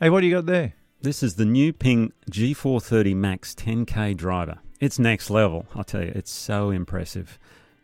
[0.00, 0.74] Hey, what do you got there?
[1.02, 4.58] This is the new Ping G430 Max 10K driver.
[4.78, 6.12] It's next level, I'll tell you.
[6.14, 7.36] It's so impressive.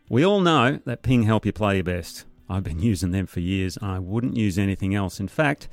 [0.07, 2.23] We all know that Ping help you play your best.
[2.49, 3.77] I've been using them for years.
[3.81, 5.19] I wouldn't use anything else.
[5.19, 5.67] In fact,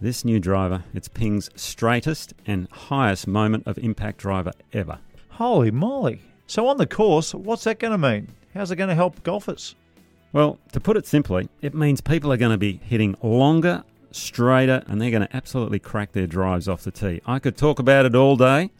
[0.00, 4.98] this new driver, it's Ping's straightest and highest moment of impact driver ever.
[5.28, 6.22] Holy moly.
[6.48, 8.34] So, on the course, what's that going to mean?
[8.52, 9.76] How's it going to help golfers?
[10.32, 13.84] Well, to put it simply, it means people are going to be hitting longer,
[14.16, 17.20] straighter, and they're going to absolutely crack their drives off the tee.
[17.26, 18.70] I could talk about it all day.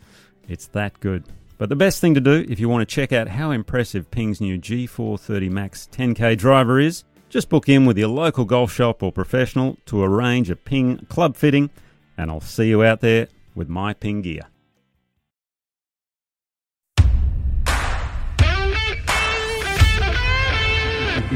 [0.49, 1.25] It's that good.
[1.59, 4.41] But the best thing to do if you want to check out how impressive Ping's
[4.41, 9.13] new G430 Max 10K driver is, just book in with your local golf shop or
[9.13, 11.71] professional to arrange a Ping club fitting,
[12.19, 14.43] and I'll see you out there with my Ping gear.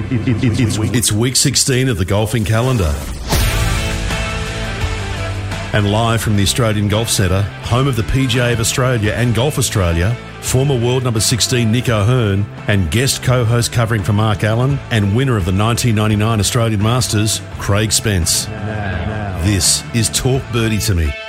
[0.08, 2.94] It's, it's week 16 of the golfing calendar.
[5.72, 9.58] And live from the Australian Golf Centre, home of the PGA of Australia and Golf
[9.58, 15.14] Australia, former world number 16 Nick O'Hern and guest co-host covering for Mark Allen and
[15.14, 18.46] winner of the 1999 Australian Masters, Craig Spence.
[19.44, 21.25] This is Talk Birdie to Me.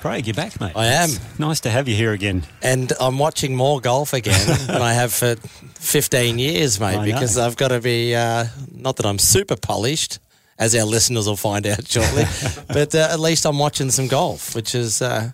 [0.00, 0.72] Craig, you're back, mate.
[0.76, 1.10] I am.
[1.10, 2.44] It's nice to have you here again.
[2.62, 7.56] And I'm watching more golf again than I have for 15 years, mate, because I've
[7.56, 10.20] got to be, uh, not that I'm super polished,
[10.56, 12.24] as our listeners will find out shortly,
[12.68, 15.32] but uh, at least I'm watching some golf, which is, uh,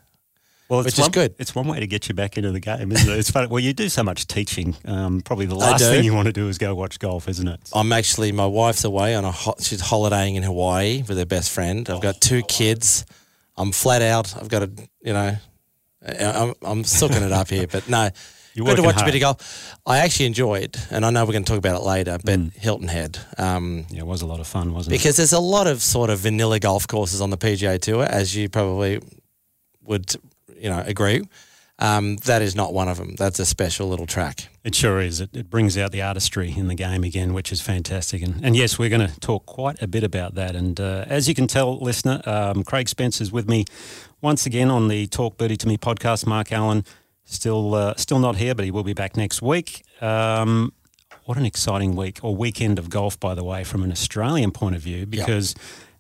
[0.71, 1.35] Well, Which is one, good.
[1.39, 3.19] It's one way to get you back into the game, isn't it?
[3.19, 3.49] It's funny.
[3.49, 4.77] Well, you do so much teaching.
[4.87, 7.61] Um, probably the last thing you want to do is go watch golf, isn't it?
[7.75, 11.51] I'm actually, my wife's away on a, ho- she's holidaying in Hawaii with her best
[11.53, 11.89] friend.
[11.91, 13.05] I've got two kids.
[13.57, 14.37] I'm flat out.
[14.37, 14.71] I've got to,
[15.03, 15.37] you know,
[16.21, 18.11] I'm, I'm sucking it up here, but no.
[18.57, 19.77] You're good to watch a bit of golf.
[19.85, 22.87] I actually enjoyed, and I know we're going to talk about it later, but Hilton
[22.87, 23.19] Head.
[23.37, 24.99] Um, Yeah, it was a lot of fun, wasn't it?
[24.99, 28.37] because there's a lot of sort of vanilla golf courses on the PGA Tour, as
[28.37, 29.01] you probably
[29.83, 30.15] would,
[30.57, 31.27] you know, agree.
[31.81, 33.17] Um, that is not one of them.
[33.17, 34.49] That's a special little track.
[34.63, 35.21] It sure is.
[35.21, 38.23] It, it brings out the artistry in the game again, which is fantastic.
[38.23, 40.55] And, and yes, we're going to talk quite a bit about that.
[40.55, 43.65] And uh, as you can tell, listener, um, Craig Spence is with me
[44.21, 46.27] once again on the Talk Birdie to Me podcast.
[46.27, 46.85] Mark Allen
[47.25, 49.83] still uh, still not here, but he will be back next week.
[50.01, 50.73] Um,
[51.25, 54.77] what an exciting week or weekend of golf, by the way, from an Australian point
[54.77, 55.55] of view, because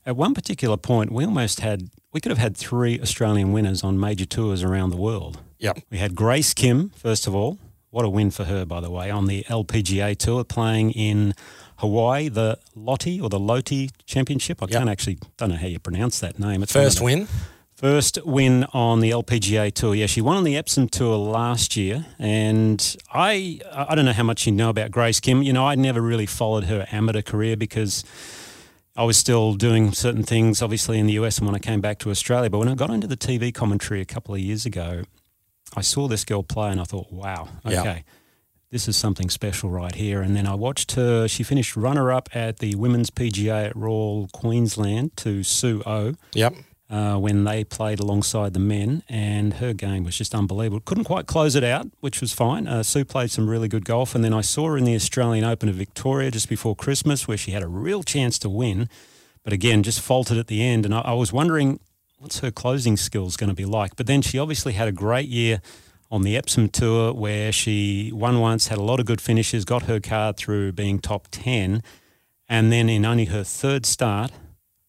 [0.06, 4.00] at one particular point we almost had we could have had three Australian winners on
[4.00, 5.40] major tours around the world.
[5.58, 5.80] Yep.
[5.90, 7.58] We had Grace Kim, first of all.
[7.90, 11.34] What a win for her, by the way, on the LPGA Tour, playing in
[11.78, 14.62] Hawaii, the Lottie or the Loti Championship.
[14.62, 14.70] I Yep.
[14.78, 16.62] can't actually, don't know how you pronounce that name.
[16.62, 17.28] It's First the- win.
[17.76, 19.94] First win on the LPGA Tour.
[19.96, 24.22] Yeah, she won on the Epson Tour last year, and I I don't know how
[24.22, 25.42] much you know about Grace Kim.
[25.42, 28.04] You know, I never really followed her amateur career because
[28.96, 31.98] I was still doing certain things, obviously in the US, and when I came back
[32.00, 32.48] to Australia.
[32.50, 35.02] But when I got into the TV commentary a couple of years ago,
[35.76, 37.80] I saw this girl play, and I thought, wow, Yeah.
[37.80, 38.04] okay.
[38.70, 40.20] This is something special right here.
[40.20, 41.28] And then I watched her.
[41.28, 46.54] She finished runner up at the Women's PGA at Royal Queensland to Sue O Yep.
[46.94, 50.80] Uh, when they played alongside the men, and her game was just unbelievable.
[50.84, 52.68] Couldn't quite close it out, which was fine.
[52.68, 55.44] Uh, Su played some really good golf, and then I saw her in the Australian
[55.44, 58.88] Open of Victoria just before Christmas, where she had a real chance to win,
[59.42, 60.84] but again just faltered at the end.
[60.86, 61.80] And I, I was wondering
[62.18, 63.96] what's her closing skills going to be like.
[63.96, 65.60] But then she obviously had a great year
[66.12, 69.82] on the Epson Tour, where she won once, had a lot of good finishes, got
[69.90, 71.82] her card through being top ten,
[72.48, 74.30] and then in only her third start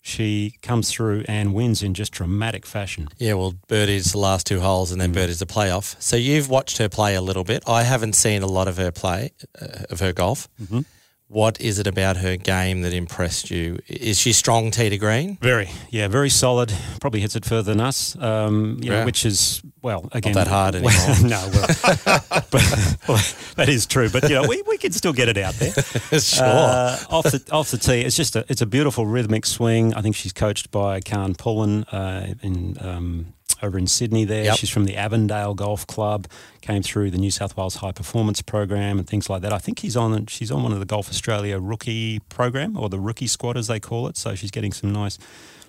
[0.08, 3.08] she comes through and wins in just dramatic fashion.
[3.18, 5.16] Yeah, well, Birdie's the last two holes and then Mm.
[5.16, 5.96] Birdie's the playoff.
[6.00, 7.64] So you've watched her play a little bit.
[7.68, 10.48] I haven't seen a lot of her play, uh, of her golf.
[10.62, 10.82] Mm-hmm.
[11.28, 13.80] What is it about her game that impressed you?
[13.88, 15.38] Is she strong to green?
[15.42, 16.72] Very, yeah, very solid.
[17.02, 20.48] Probably hits it further than us, um, you know, which is well again not that
[20.48, 20.94] hard anymore.
[21.24, 21.68] no, well,
[22.52, 23.24] but, well,
[23.56, 24.08] that is true.
[24.10, 25.72] But you know, we, we can still get it out there.
[26.20, 26.46] sure.
[26.46, 29.96] Uh, off the off the tee, it's just a it's a beautiful rhythmic swing.
[29.96, 34.26] I think she's coached by Karen Pullen uh, in um, over in Sydney.
[34.26, 34.58] There, Yep.
[34.58, 36.28] she's from the Avondale Golf Club.
[36.62, 39.54] Came through the New South Wales High Performance Program and things like that.
[39.54, 40.26] I think he's on.
[40.28, 43.80] She's on one of the Golf Australia rookie program or the rookie squad as they
[43.80, 44.18] call it.
[44.18, 45.18] So she's getting some nice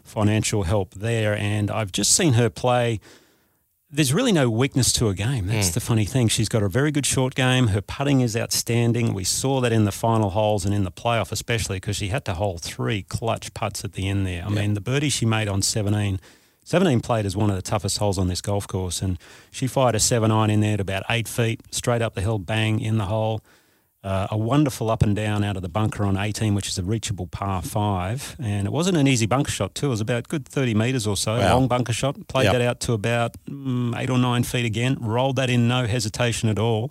[0.04, 1.36] financial help there.
[1.36, 3.00] And I've just seen her play
[3.90, 5.46] there's really no weakness to her game.
[5.46, 5.74] That's hmm.
[5.74, 6.28] the funny thing.
[6.28, 7.68] She's got a very good short game.
[7.68, 9.14] Her putting is outstanding.
[9.14, 12.24] We saw that in the final holes and in the playoff, especially because she had
[12.24, 14.44] to hold three clutch putts at the end there.
[14.44, 16.20] I mean, the birdie she made on 17,
[16.66, 19.18] 17 played as one of the toughest holes on this golf course, and
[19.52, 22.40] she fired a 7 iron in there at about eight feet, straight up the hill,
[22.40, 23.40] bang, in the hole.
[24.02, 26.82] Uh, a wonderful up and down out of the bunker on 18, which is a
[26.82, 28.34] reachable par five.
[28.40, 29.86] And it wasn't an easy bunker shot, too.
[29.86, 31.38] It was about good 30 metres or so.
[31.38, 31.54] Wow.
[31.54, 32.16] Long bunker shot.
[32.26, 32.52] Played Yep.
[32.54, 34.96] that out to about mm, eight or nine feet again.
[35.00, 36.90] Rolled that in, no hesitation at all.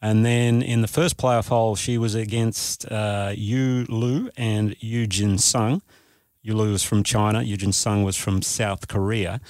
[0.00, 5.06] And then in the first playoff hole, she was against uh, Yu Liu and Yu
[5.06, 5.82] Jin Sung.
[6.44, 7.42] Yu Liu was from China.
[7.42, 9.40] Yu Jin Sung was from South Korea.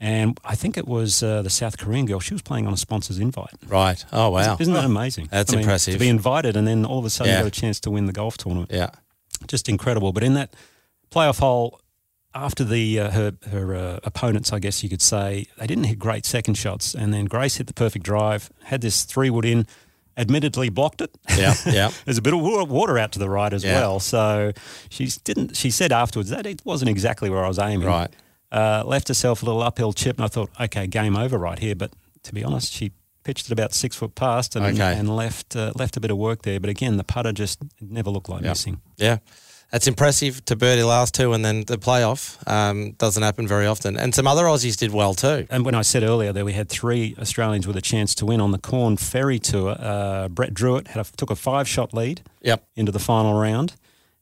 [0.00, 2.18] And I think it was uh, the South Korean girl.
[2.18, 3.54] She was playing on a sponsor's invite.
[3.68, 4.04] Right.
[4.12, 4.56] Oh wow.
[4.58, 5.28] Isn't that amazing?
[5.30, 5.94] That's I mean, impressive.
[5.94, 7.40] To be invited and then all of a sudden Yeah.
[7.42, 8.72] got a chance to win the golf tournament.
[8.72, 8.90] Yeah.
[9.46, 10.12] Just incredible.
[10.12, 10.52] But in that
[11.12, 11.80] playoff hole,
[12.34, 15.98] after the uh, her her uh, opponents, I guess you could say, they didn't hit
[16.00, 19.66] great second shots, and then Grace hit the perfect drive, had this three wood in,
[20.16, 21.10] admittedly blocked it.
[21.36, 21.54] Yeah.
[21.66, 21.90] Yeah.
[22.04, 23.80] There's a bit of water out to the right as Yeah.
[23.80, 24.52] well, so
[24.90, 25.56] she didn't.
[25.56, 27.86] She said afterwards that it wasn't exactly where I was aiming.
[27.86, 28.10] Right.
[28.50, 31.74] Uh, left herself a little uphill chip, and I thought, okay, game over right here.
[31.74, 31.92] But
[32.24, 32.92] to be honest, she
[33.24, 34.98] pitched it about six foot past and, Okay.
[34.98, 36.60] and left uh, left a bit of work there.
[36.60, 38.48] But again, the putter just never looked like Yeah.
[38.50, 38.80] missing.
[38.98, 39.18] Yeah.
[39.72, 42.36] That's impressive to birdie last two and then the playoff.
[42.46, 43.96] Um, doesn't happen very often.
[43.96, 45.46] And some other Aussies did well too.
[45.48, 48.38] And when I said earlier that we had three Australians with a chance to win
[48.42, 52.20] on the Korn Ferry Tour, uh, Brett Drewitt had a, took a five shot lead
[52.42, 52.62] Yep.
[52.76, 53.74] into the final round.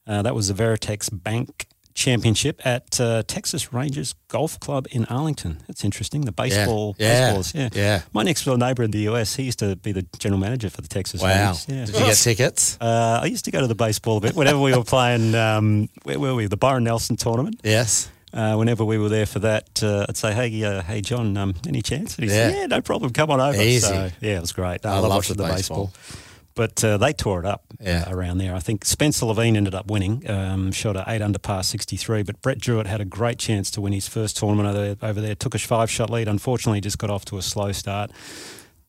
[0.07, 1.67] Uh, that was the Veritex Bank
[2.05, 5.61] Championship at uh, Texas Rangers Golf Club in Arlington.
[5.69, 6.23] That's interesting.
[6.23, 7.33] The baseball, Yeah.
[7.35, 7.69] baseballers, yeah.
[7.73, 8.03] Yeah.
[8.13, 10.81] My next door neighbour in the US, he used to be the general manager for
[10.81, 11.29] the Texas Wow.
[11.29, 11.67] Rangers.
[11.69, 11.85] Yeah.
[11.85, 12.79] Did you get tickets?
[12.81, 15.35] Uh, I used to go to the baseball a bit whenever we were playing.
[15.51, 16.47] Um, where were we?
[16.47, 17.61] The Byron Nelson tournament.
[17.65, 18.09] Yes.
[18.33, 21.55] Uh, whenever we were there for that, uh, I'd say, "Hey, uh, hey, John, um,
[21.67, 22.61] any chance?" And he said, Yeah.
[22.61, 23.13] "Yeah, no problem.
[23.13, 23.81] Come on over." Easy.
[23.81, 24.87] So, yeah, it was great.
[24.87, 25.87] I I, love love the the baseball.
[25.87, 26.21] baseball.
[26.61, 28.05] But uh, they tore it up Yeah.
[28.13, 28.55] around there.
[28.55, 32.23] I think Spencer Levine ended up winning, um, shot a eight under par 63.
[32.23, 34.97] But Brett Drewitt had a great chance to win his first tournament over there.
[35.11, 35.35] Over there.
[35.35, 36.29] Took a five shot lead.
[36.29, 38.11] Unfortunately, just got off to a slow start.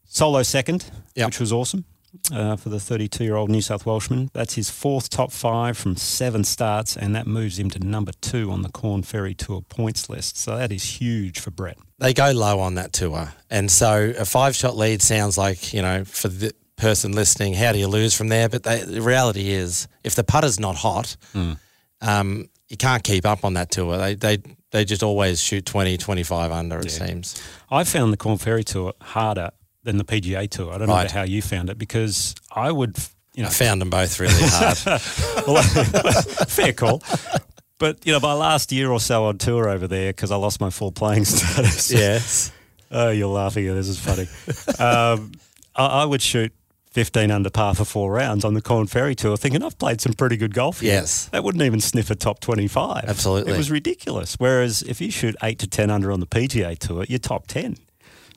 [0.04, 0.84] Solo second,
[1.16, 1.28] Yep.
[1.28, 1.86] which was awesome
[2.34, 4.30] uh, for the 32 year old New South Welshman.
[4.34, 8.52] That's his fourth top five from seven starts, and that moves him to number two
[8.52, 10.38] on the Korn Ferry Tour points list.
[10.38, 11.78] So that is huge for Brett.
[12.00, 13.32] They go low on that tour.
[13.50, 16.52] And so a five shot lead sounds like, you know, for the
[16.82, 18.50] person listening, how do you lose from there?
[18.50, 21.16] But they, the reality is, if the putter's not hot,
[22.02, 23.98] um, you can't keep up on that tour.
[23.98, 24.38] They, they,
[24.72, 27.42] they just always shoot 20, 25 under, it seems.
[27.70, 29.52] I found the Korn Ferry Tour harder
[29.84, 30.74] than the PGA Tour.
[30.74, 31.08] I don't Right.
[31.08, 32.98] know how you found it because I would,
[33.36, 34.78] you know, I found them both really hard.
[35.48, 35.64] well,
[36.48, 37.02] fair call.
[37.78, 40.62] But you know, my last year or so on tour over there, because I lost
[40.62, 41.92] my full playing status.
[41.92, 42.52] yes.
[42.92, 43.66] Oh, you're laughing.
[43.74, 44.28] This is funny.
[44.80, 45.32] um,
[45.76, 46.54] I, I would shoot
[46.92, 50.14] 15 under par for four rounds on the Korn Ferry Tour, thinking I've played some
[50.14, 50.82] pretty good golf.
[50.82, 50.94] Here.
[50.94, 51.26] Yes.
[51.30, 53.06] That wouldn't even sniff a top 25.
[53.08, 53.54] Absolutely.
[53.54, 54.36] It was ridiculous.
[54.38, 57.78] Whereas if you shoot eight to 10 under on the PGA Tour, you're top 10.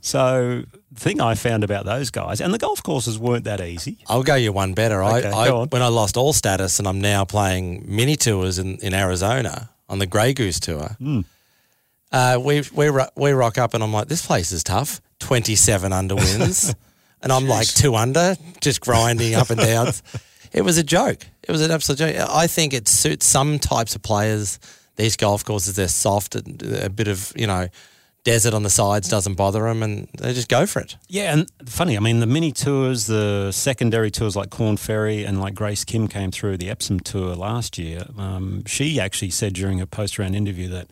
[0.01, 3.99] So the thing I found about those guys, and the golf courses weren't that easy.
[4.07, 5.03] I'll go you one better.
[5.03, 8.77] Okay, I, I when I lost all status and I'm now playing mini tours in,
[8.79, 10.97] in Arizona on the Grey Goose tour.
[10.99, 11.21] Hmm.
[12.13, 15.01] Uh, we we we rock up and I'm like, this place is tough.
[15.21, 16.75] Twenty seven under wins,
[17.25, 19.89] and I'm like two under, just grinding up and down.
[20.53, 21.27] It was a joke.
[21.43, 22.29] It was an absolute joke.
[22.31, 24.61] I think it suits some types of players.
[24.95, 27.67] These golf courses, they're soft and a bit of you know
[28.25, 30.97] desert on the sides doesn't bother them, and they just go for it.
[31.09, 35.41] Yeah, and funny, I mean, the mini tours, the secondary tours like Korn Ferry and
[35.41, 38.07] like Grace Kim came through the Epson tour last year.
[38.19, 40.89] Um, she actually said during her post round interview that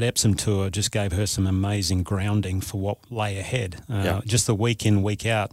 [0.00, 3.76] that Epson tour just gave her some amazing grounding for what lay ahead.
[3.88, 4.20] Uh, Yeah.
[4.26, 5.52] Just the week in, week out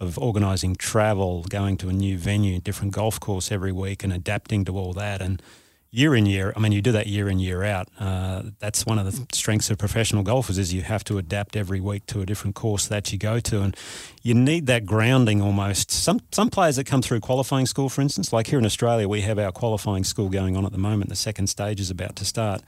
[0.00, 4.64] of organising travel, going to a new venue, different golf course every week, and adapting
[4.64, 5.20] to all that.
[5.20, 5.42] And
[5.90, 7.88] year in year, I mean, you do that year in year out.
[8.00, 11.78] Uh, that's one of the strengths of professional golfers is you have to adapt every
[11.78, 13.76] week to a different course that you go to, and
[14.22, 15.90] you need that grounding almost.
[15.90, 19.20] Some some players that come through qualifying school, for instance, like here in Australia, we
[19.20, 21.10] have our qualifying school going on at the moment.
[21.10, 22.62] The second stage is about to start.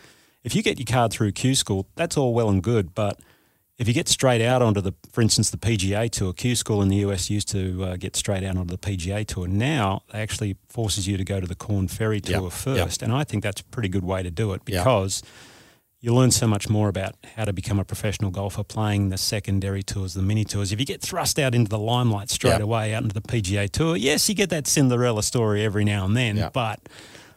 [0.44, 3.18] If you get your card through Q school, that's all well and good, but
[3.78, 6.88] if you get straight out onto the, for instance, the PGA Tour, Q School in
[6.88, 9.48] the US used to uh, get straight out onto the PGA Tour.
[9.48, 13.12] Now they actually forces you to go to the Korn Ferry Tour Yep, first, and
[13.12, 14.66] I think that's a pretty good way to do it Yep.
[14.66, 15.22] because
[16.00, 19.82] you learn so much more about how to become a professional golfer playing the secondary
[19.82, 20.70] tours, the mini tours.
[20.70, 22.60] If you get thrust out into the limelight straight Yep.
[22.60, 26.14] away, out into the PGA Tour, yes, you get that Cinderella story every now and
[26.14, 26.52] then, Yep.
[26.52, 26.80] but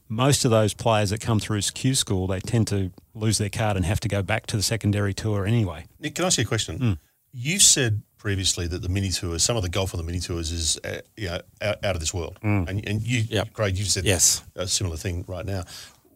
[0.10, 3.76] most of those players that come through Q school, they tend to lose their card
[3.78, 5.86] and have to go back to the secondary tour anyway.
[6.00, 7.00] Nick, can I ask you a question?
[7.34, 10.52] You said previously that the mini tours, some of the golf on the mini tours
[10.52, 13.54] is uh, you know, out, out of this world, and, and you, Yep.
[13.54, 14.44] Craig, you said Yes.
[14.56, 15.64] a similar thing right now.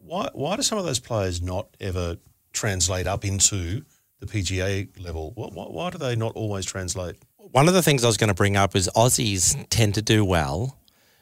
[0.04, 2.16] Why, why do some of those players not ever
[2.52, 3.82] translate up into
[4.20, 5.32] the PGA level?
[5.34, 7.16] Why, why, why do they not always translate?
[7.36, 10.24] One of the things I was going to bring up is Aussies tend to do
[10.24, 10.78] well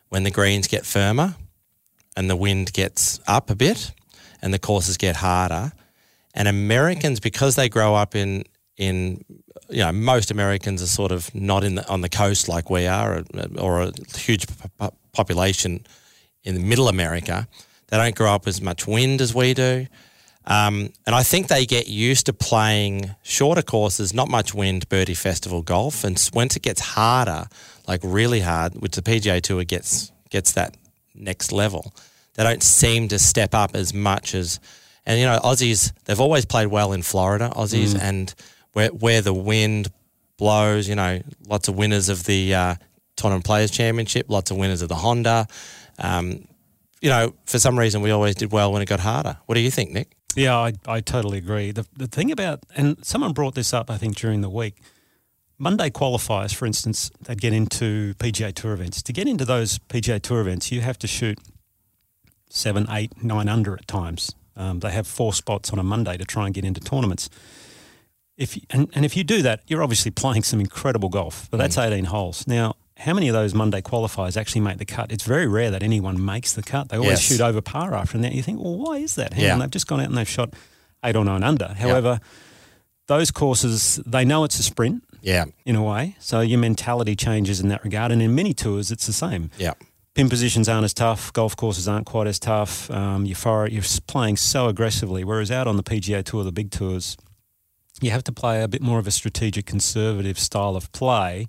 [0.09, 1.35] when the greens get firmer
[2.17, 3.93] and the wind gets up a bit
[4.43, 5.73] and the courses get harder.
[6.35, 8.45] And Americans, because they grow up in
[8.77, 9.25] in
[9.69, 12.87] you know most Americans are sort of not in the, on the coast like we
[12.87, 13.25] are, or,
[13.59, 14.47] or a huge
[15.13, 15.85] population
[16.45, 17.47] in the middle America.
[17.89, 19.87] They don't grow up as much wind as we do.
[20.47, 25.15] Um, and I think they get used to playing shorter courses, not much wind, birdie
[25.15, 26.03] festival golf.
[26.03, 27.47] And once it gets harder,
[27.87, 30.77] like really hard, which the PGA Tour gets gets that
[31.21, 31.95] next level,
[32.35, 34.61] they don't seem to step up as much as.
[35.07, 38.35] And you know, Aussies they've always played well in Florida, Aussies, and
[38.73, 39.91] where where the wind
[40.37, 42.75] blows, you know, lots of winners of the uh,
[43.17, 45.47] Tournament Players Championship, lots of winners of the Honda.
[45.99, 46.47] Um,
[47.01, 49.39] you know, for some reason we always did well when it got harder.
[49.47, 50.17] What do you think, Nick?
[50.37, 51.73] Yeah, I, I totally agree.
[51.73, 54.77] The, the thing about, and someone brought this up, I think, during the week.
[55.61, 59.03] Monday qualifiers, for instance, that get into PGA Tour events.
[59.03, 61.39] To get into those PGA Tour events, you have to shoot
[62.49, 64.35] seven, eight, nine under at times.
[64.57, 67.29] Um, they have four spots on a Monday to try and get into tournaments.
[68.39, 71.47] If you, and, and if you do that, you're obviously playing some incredible golf.
[71.51, 72.47] But that's 18 holes.
[72.47, 75.13] Now, how many of those Monday qualifiers actually make the cut?
[75.13, 76.89] It's very rare that anyone makes the cut.
[76.89, 77.23] They always Yes.
[77.23, 78.33] shoot over par after that.
[78.33, 79.35] You think, well, why is that?
[79.35, 79.53] Hang Yeah.
[79.55, 80.55] on, they've just gone out and they've shot
[81.05, 81.69] eight or nine under.
[81.79, 82.19] However,
[83.09, 86.17] those courses, they know it's a sprint Yeah, in a way.
[86.19, 88.13] So your mentality changes in that regard.
[88.13, 89.51] And in many tours, it's the same.
[89.59, 89.75] yeah,
[90.15, 91.33] Pin positions aren't as tough.
[91.33, 92.91] Golf courses aren't quite as tough.
[92.91, 95.23] Um, you're, far, you're playing so aggressively.
[95.25, 97.17] Whereas out on the PGA Tour, the big tours,
[98.01, 101.47] you have to play a bit more of a strategic, conservative style of play.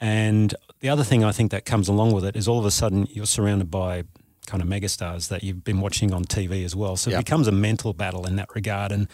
[0.00, 2.70] And the other thing I think that comes along with it is all of a
[2.70, 4.04] sudden you're surrounded by
[4.46, 6.96] kind of megastars that you've been watching on TV as well.
[6.96, 7.20] So Yep.
[7.20, 8.92] it becomes a mental battle in that regard.
[8.92, 9.08] And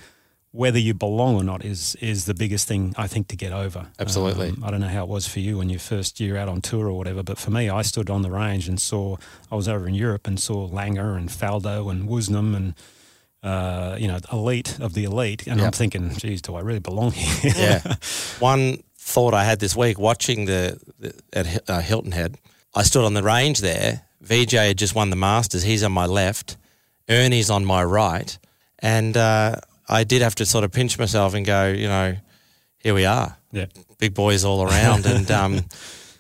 [0.53, 3.89] whether you belong or not is is the biggest thing I think to get over.
[3.99, 4.51] Absolutely.
[4.51, 6.61] Um, I don't know how it was for you when your first year out on
[6.61, 9.17] tour or whatever, but for me, I stood on the range and saw.
[9.51, 12.75] I was over in Europe and saw Langer and Faldo and Woosnam and.
[13.43, 17.13] Uh, you know, elite of the elite, and I'm thinking, geez, do I really belong
[17.13, 17.53] here?
[17.57, 17.95] yeah.
[18.39, 22.37] One thought I had this week watching the, the at uh, Hilton Head,
[22.75, 24.03] I stood on the range there.
[24.21, 25.63] VJ had just won the Masters.
[25.63, 26.59] He's on my left.
[27.09, 28.39] Ernie's on my right,
[28.79, 29.57] and uh,
[29.91, 32.17] I did have to sort of pinch myself and go, you know,
[32.79, 33.67] here we are, yeah,
[33.99, 35.61] big boys all around, and um,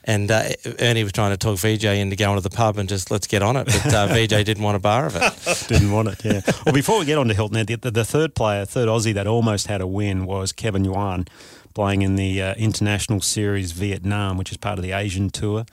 [0.04, 0.42] and uh,
[0.80, 3.42] Ernie was trying to talk VJ into going to the pub and just let's get
[3.42, 5.64] on it, but uh, VJ didn't want a bar of it.
[5.68, 6.24] didn't want it.
[6.24, 6.40] Yeah.
[6.64, 9.26] Well, before we get on to Hilton, the, the, the third player, third Aussie that
[9.26, 11.26] almost had a win was Kevin Yuan,
[11.74, 15.64] playing in the uh, International Series Vietnam, which is part of the Asian Tour.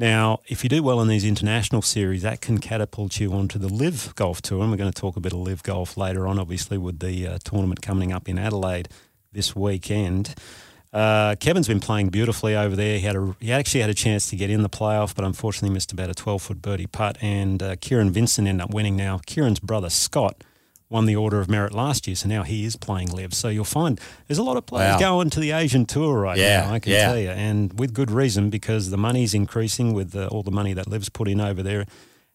[0.00, 3.68] Now, if you do well in these international series, that can catapult you onto the
[3.68, 6.38] LIV Golf Tour, and we're going to talk a bit of LIV Golf later on,
[6.38, 8.88] obviously, with the uh, tournament coming up in Adelaide
[9.30, 10.34] this weekend.
[10.90, 12.98] Uh, Kevin's been playing beautifully over there.
[12.98, 15.74] He had a, he actually had a chance to get in the playoff, but unfortunately
[15.74, 17.18] missed about a 12 foot birdie putt.
[17.20, 18.96] And uh, Kieran Vincent ended up winning.
[18.96, 20.42] Now Kieran's brother Scott
[20.90, 23.32] won the Order of Merit last year, so now he is playing LIV.
[23.32, 24.98] So you'll find there's a lot of players Wow.
[24.98, 26.74] going to the Asian Tour right Yeah, now.
[26.74, 27.06] I can yeah.
[27.06, 30.72] tell you, and with good reason because the money's increasing with uh, all the money
[30.74, 31.86] that LIV's put in over there.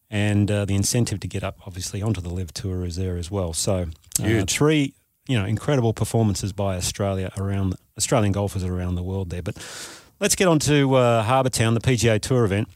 [0.09, 3.29] And uh, the incentive to get up, obviously, onto the LIV Tour is there as
[3.31, 3.53] well.
[3.53, 3.87] So,
[4.23, 4.93] uh, three,
[5.27, 9.41] you know, incredible performances by Australia around Australian golfers around the world there.
[9.41, 9.57] But
[10.19, 12.69] let's get on to uh, Harbour Town, the PGA Tour event.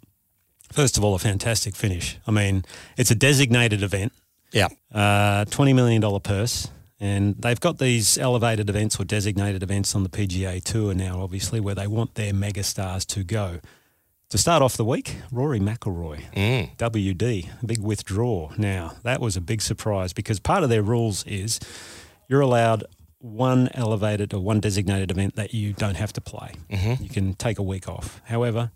[0.71, 2.17] First of all, a fantastic finish.
[2.27, 2.65] I mean,
[2.97, 4.11] it's a designated event,
[4.51, 6.69] Yeah, uh, $20 million purse.
[6.99, 11.59] And they've got these elevated events or designated events on the PGA Tour now, obviously,
[11.61, 13.59] where they want their megastars to go.
[14.31, 16.77] To start off the week, Rory McIlroy, Mm.
[16.77, 18.51] WD, big withdraw.
[18.57, 21.59] Now, that was a big surprise because part of their rules is
[22.27, 22.83] you're allowed
[23.17, 26.51] one elevated or one designated event that you don't have to play.
[26.69, 27.03] Mm-hmm.
[27.03, 28.21] You can take a week off.
[28.25, 28.71] However,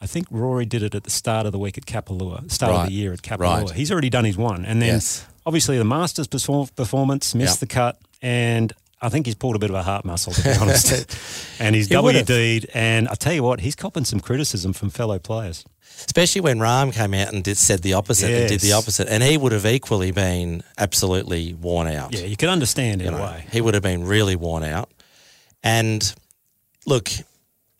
[0.00, 2.86] I think Rory did it at the start of the week at Kapalua, start of
[2.86, 3.64] the year at Kapalua.
[3.64, 3.70] Right.
[3.72, 4.64] He's already done his one.
[4.64, 5.24] And then Yes.
[5.44, 7.60] obviously the Masters perform- performance missed Yeah.
[7.60, 7.98] the cut.
[8.22, 10.92] And I think he's pulled a bit of a heart muscle, to be honest.
[11.60, 11.88] and he's.
[11.88, 12.66] WD'd.
[12.74, 15.64] And I tell you what, he's copping some criticism from fellow players.
[16.06, 19.08] Especially when Rahm came out and did, said the opposite and did the opposite.
[19.08, 22.12] And he would have equally been absolutely worn out.
[22.14, 23.44] Yeah, you can understand in you a way.
[23.50, 24.90] He would have been really worn out.
[25.64, 26.12] And
[26.86, 27.10] look,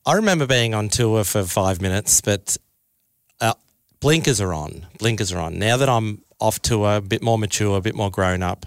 [0.09, 2.57] I remember being on tour for five minutes, but
[3.43, 3.53] uh,
[4.01, 4.87] blinkers are on.
[4.99, 5.59] Blinkers are on.
[5.59, 8.65] Now that I'm off tour, a bit more mature, a bit more grown up,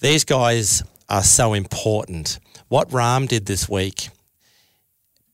[0.00, 2.40] these guys are so important.
[2.66, 4.08] What Rahm did this week,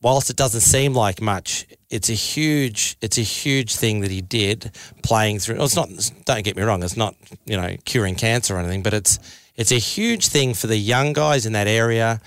[0.02, 4.20] whilst it doesn't seem like much, it's a huge, it's a huge thing that he
[4.20, 4.70] did
[5.02, 5.56] playing through.
[5.56, 5.88] well, It's not.
[6.26, 6.82] Don't get me wrong.
[6.82, 7.14] It's not
[7.46, 9.18] you know curing cancer or anything, but it's
[9.56, 12.20] it's a huge thing for the young guys in that area.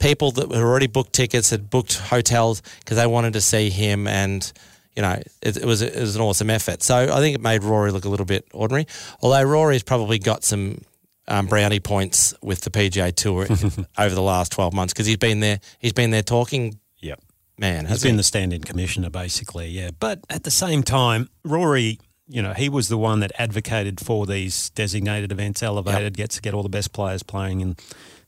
[0.00, 4.06] People that had already booked tickets had booked hotels because they wanted to see him,
[4.06, 4.50] and
[4.96, 6.82] you know it, it was it was an awesome effort.
[6.82, 8.86] So I think it made Rory look a little bit ordinary.
[9.22, 10.80] Although Rory's probably got some
[11.28, 13.46] um, brownie points with the PGA Tour
[13.98, 15.60] over the last twelve months because he's been there.
[15.78, 16.80] He's been there talking.
[17.00, 17.20] Yep.
[17.58, 18.16] Man, He's has been he?
[18.16, 19.90] the stand-in commissioner, basically, yeah.
[19.98, 24.24] But at the same time, Rory, you know, he was the one that advocated for
[24.24, 27.74] these designated events, elevated, gets to get all the best players playing in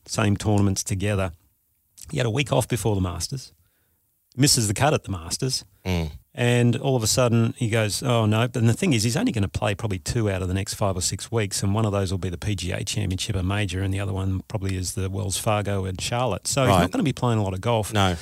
[0.03, 1.31] the same tournaments together.
[2.11, 3.53] He had a week off before the Masters,
[4.35, 6.11] misses the cut at the Masters, Mm.
[6.33, 9.31] and all of a sudden he goes, "Oh no!" And the thing is, he's only
[9.31, 11.85] going to play probably two out of the next five or six weeks, and one
[11.85, 14.93] of those will be the PGA Championship, a major, and the other one probably is
[14.93, 16.47] the Wells Fargo and Charlotte.
[16.47, 18.15] So he's not going to be playing a lot of golf No,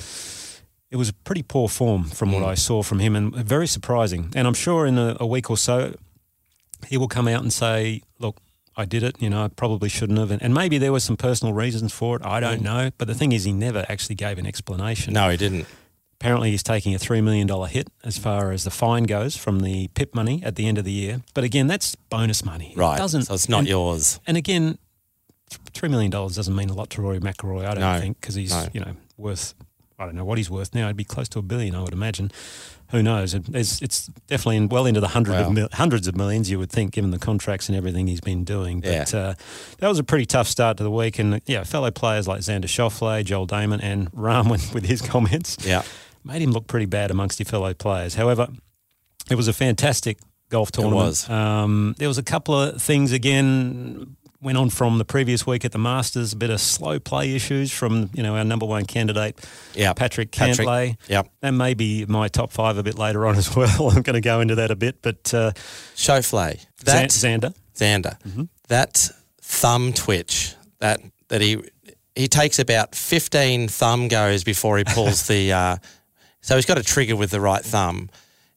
[0.90, 2.34] it was pretty poor form from Mm.
[2.40, 4.30] what I saw from him and very surprising.
[4.34, 5.94] And I'm sure in a, a week or so,
[6.88, 8.02] he will come out and say,
[8.76, 10.30] I did it, you know, I probably shouldn't have.
[10.30, 12.22] And, and maybe there were some personal reasons for it.
[12.24, 12.90] I don't know.
[12.98, 15.12] But the thing is, he never actually gave an explanation.
[15.12, 15.14] Mm.
[15.14, 15.66] no, he didn't.
[16.20, 19.88] Apparently, he's taking a $3 million hit as far as the fine goes from the
[19.88, 21.20] PIP money at the end of the year.
[21.34, 22.74] But again, that's bonus money.
[22.76, 22.94] Right.
[22.94, 24.20] It doesn't, so it's not and, yours.
[24.26, 24.78] And again,
[25.50, 28.52] $3 million doesn't mean a lot to Rory McIlroy, I don't No, think, because he's,
[28.52, 28.68] no.
[28.72, 29.54] you know, worth,
[29.98, 30.86] I don't know what he's worth now.
[30.86, 32.30] He'd be close to a billion, I would imagine.
[32.92, 33.34] Who knows?
[33.34, 35.46] It's, it's definitely in, well into the hundred Wow.
[35.48, 38.44] of mil, hundreds of millions, you would think, given the contracts and everything he's been
[38.44, 38.80] doing.
[38.80, 39.18] But Yeah.
[39.18, 39.34] uh,
[39.78, 41.18] that was a pretty tough start to the week.
[41.18, 45.82] And, yeah, fellow players like Xander Schauffele, Joel Dahmen, and Rahm with, his comments Yeah,
[46.22, 48.14] made him look pretty bad amongst his fellow players.
[48.14, 48.48] However,
[49.30, 50.18] it was a fantastic
[50.50, 51.00] golf tournament.
[51.00, 51.30] It was.
[51.30, 55.72] Um, there was a couple of things again went on from the previous week at
[55.72, 56.32] the Masters.
[56.32, 59.38] A bit of slow play issues from you know our number one candidate,
[59.74, 59.92] yeah.
[59.92, 60.96] Patrick Patrick, Cantlay.
[61.08, 61.28] Yep.
[61.40, 63.90] That may be my top five a bit later on as well.
[63.90, 65.52] I'm going to go into that a bit, but uh,
[65.94, 66.64] Schauffele.
[66.84, 67.54] That Xander.
[67.74, 68.20] Xander.
[68.22, 68.44] Mm-hmm.
[68.68, 69.08] That
[69.40, 70.54] thumb twitch.
[70.80, 71.62] That that he
[72.14, 75.52] he takes about fifteen thumb goes before he pulls the.
[75.52, 75.76] Uh,
[76.40, 78.10] so he's got a trigger with the right thumb,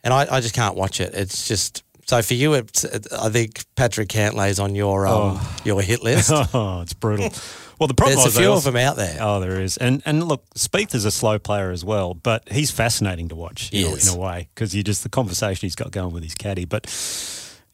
[0.03, 1.13] and I, I just can't watch it.
[1.13, 1.83] It's just.
[2.07, 6.31] So for you, it's, it, I think Patrick Cantlay's on your um, your hit list.
[6.53, 7.29] Oh, it's brutal.
[7.77, 8.23] Well, the problem is.
[8.23, 9.17] There's a few also- of them out there.
[9.19, 12.71] Oh, there is, and and look, Spieth is a slow player as well, but he's
[12.71, 14.07] fascinating to watch know, is.
[14.07, 16.63] in a way because you just the conversation he's got going with his caddy.
[16.63, 16.87] But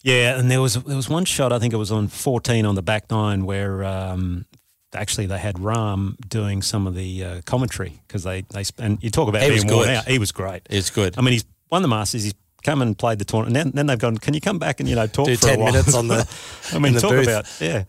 [0.01, 2.73] yeah, and there was there was one shot I think it was on 14 on
[2.73, 4.45] the back nine where um,
[4.95, 9.11] actually they had Rahm doing some of the uh, commentary because they they and you
[9.11, 10.07] talk about He being was worn out.
[10.07, 10.63] He was great.
[10.67, 11.15] It's good.
[11.15, 12.23] I mean, he's won the Masters.
[12.23, 12.33] He's
[12.63, 13.57] come and played the tournament.
[13.57, 14.17] And then, then they've gone.
[14.17, 15.71] Can you come back and you know talk Do for 10 a while?
[15.71, 16.27] minutes on the-
[16.73, 17.27] I mean, the talk booth.
[17.27, 17.83] about yeah,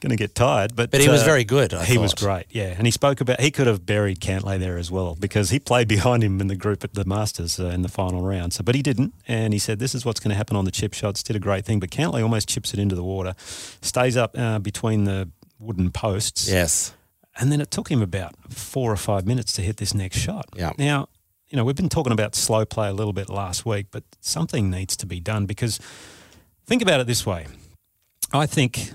[0.00, 0.74] going to get tired.
[0.76, 2.46] But But he was uh, very good, I he was great.
[2.50, 5.58] Yeah, and he spoke about he could have buried Cantlay there as well because he
[5.58, 8.52] played behind him in the group at the Masters uh, in the final round.
[8.52, 10.70] So, but he didn't, and he said this is what's going to happen on the
[10.72, 11.22] chip shots.
[11.22, 13.34] Did a great thing, but Cantlay almost chips it into the water,
[13.80, 16.48] stays up uh, between the wooden posts.
[16.50, 16.94] yes.
[17.40, 20.50] And then it took him about four or five minutes to hit this next shot.
[20.54, 20.72] Yeah.
[20.76, 21.08] Now,
[21.52, 24.70] you know, we've been talking about slow play a little bit last week, but something
[24.70, 25.78] needs to be done because
[26.66, 27.46] think about it this way.
[28.32, 28.94] I think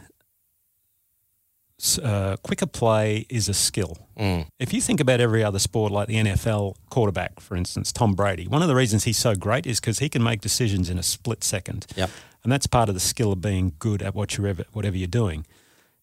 [2.02, 3.96] uh, quicker play is a skill.
[4.17, 4.48] Mm.
[4.60, 8.48] If you think about every other sport, like the NFL quarterback, for instance, Tom Brady,
[8.48, 11.04] one of the reasons he's so great is because he can make decisions in a
[11.04, 11.86] split second.
[11.96, 12.10] Yep.
[12.41, 15.06] And that's part of the skill of being good at what you're ever, whatever you're
[15.06, 15.46] doing.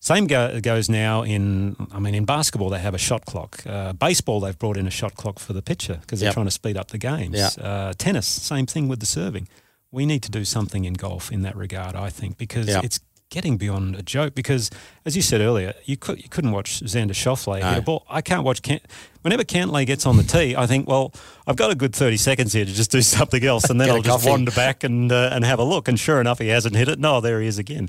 [0.05, 3.63] Same go, goes now in, I mean, in basketball, they have a shot clock.
[3.67, 6.35] Uh, baseball, they've brought in a shot clock for the pitcher because they're Yep.
[6.35, 7.35] trying to speed up the games.
[7.39, 7.49] Yeah.
[7.59, 9.49] Uh, tennis, same thing with the serving.
[9.91, 12.85] We need to do something in golf in that regard, I think, because Yep.
[12.85, 14.35] it's getting beyond a joke.
[14.35, 14.69] Because,
[15.07, 17.69] as you said earlier, you, could, you couldn't watch Xander Schauffele No.
[17.71, 18.05] hit a ball.
[18.11, 18.61] I can't watch.
[18.61, 18.81] Can-
[19.23, 21.15] Whenever Cantlay gets on the tee, I think, well,
[21.47, 24.03] I've got a good 30 seconds here to just do something else, and then I'll
[24.03, 24.29] just coffee.
[24.29, 25.89] wander back and uh, and have a look.
[25.89, 26.99] And sure enough, he hasn't hit it.
[26.99, 27.89] No, there he is again.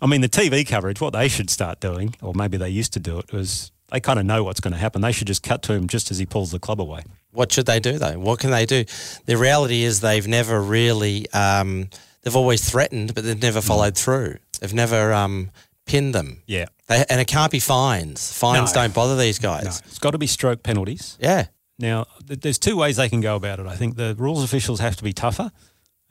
[0.00, 3.00] I mean, the TV coverage, what they should start doing, or maybe they used to
[3.00, 5.00] do it, was they kind of know what's going to happen.
[5.02, 7.02] They should just cut to him just as he pulls the club away.
[7.32, 8.18] What should they do though?
[8.18, 8.84] What can they do?
[9.26, 11.28] The reality is they've never really.
[11.32, 11.88] Um,
[12.22, 14.36] they've always threatened, but they've never followed through.
[14.60, 15.50] They've never um,
[15.86, 16.42] pin them.
[16.46, 16.66] Yeah.
[16.88, 18.32] They, and it can't be fines.
[18.36, 18.82] Fines No.
[18.82, 19.82] don't bother these No, guys.
[19.86, 21.16] it's got to be stroke penalties.
[21.20, 21.46] Yeah.
[21.78, 23.66] Now, th- there's two ways they can go about it.
[23.66, 25.52] I think the rules officials have to be tougher,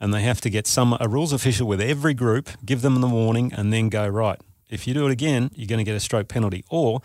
[0.00, 3.08] and they have to get some a rules official with every group, give them the
[3.08, 4.40] warning, and then go right.
[4.70, 6.64] If you do it again, you're going to get a stroke penalty.
[6.68, 7.00] Or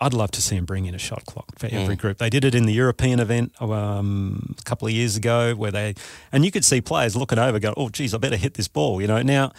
[0.00, 2.18] I'd love to see them bring in a shot clock for every group.
[2.18, 5.94] They did it in the European event um, a couple of years ago, where they
[6.32, 9.00] and you could see players looking over, going, "Oh, geez, I better hit this ball."
[9.00, 9.52] You know, now.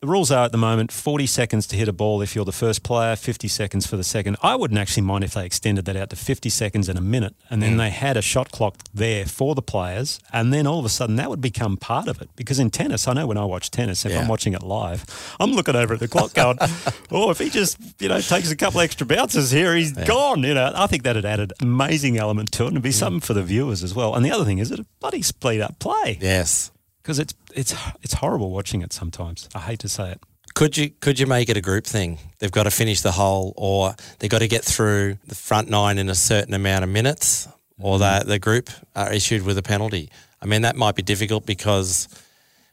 [0.00, 2.52] The rules are at the moment 40 seconds to hit a ball if you're the
[2.52, 4.36] first player, 50 seconds for the second.
[4.44, 7.34] I wouldn't actually mind if they extended that out to 50 seconds and a minute,
[7.50, 7.78] and then mm.
[7.78, 11.16] they had a shot clock there for the players, and then all of a sudden
[11.16, 12.30] that would become part of it.
[12.36, 14.20] Because in tennis, I know when I watch tennis, if Yeah.
[14.20, 15.04] I'm watching it live,
[15.40, 16.58] I'm looking over at the clock going,
[17.10, 20.44] oh, if he just, you know, takes a couple extra bounces here, he's gone.
[20.44, 22.92] You know, I think that'd added amazing element to it and it'd be mm.
[22.92, 24.14] something for the viewers as well.
[24.14, 26.70] And the other thing is it a bloody split up play Yes.
[27.08, 29.48] Because it's, it's, it's horrible watching it sometimes.
[29.54, 30.20] I hate to say it.
[30.54, 32.18] Could you could you make it a group thing?
[32.38, 35.96] They've got to finish the hole, or they've got to get through the front nine
[35.98, 38.26] in a certain amount of minutes, or mm-hmm.
[38.26, 40.10] the the group are issued with a penalty.
[40.42, 42.08] I mean, that might be difficult because,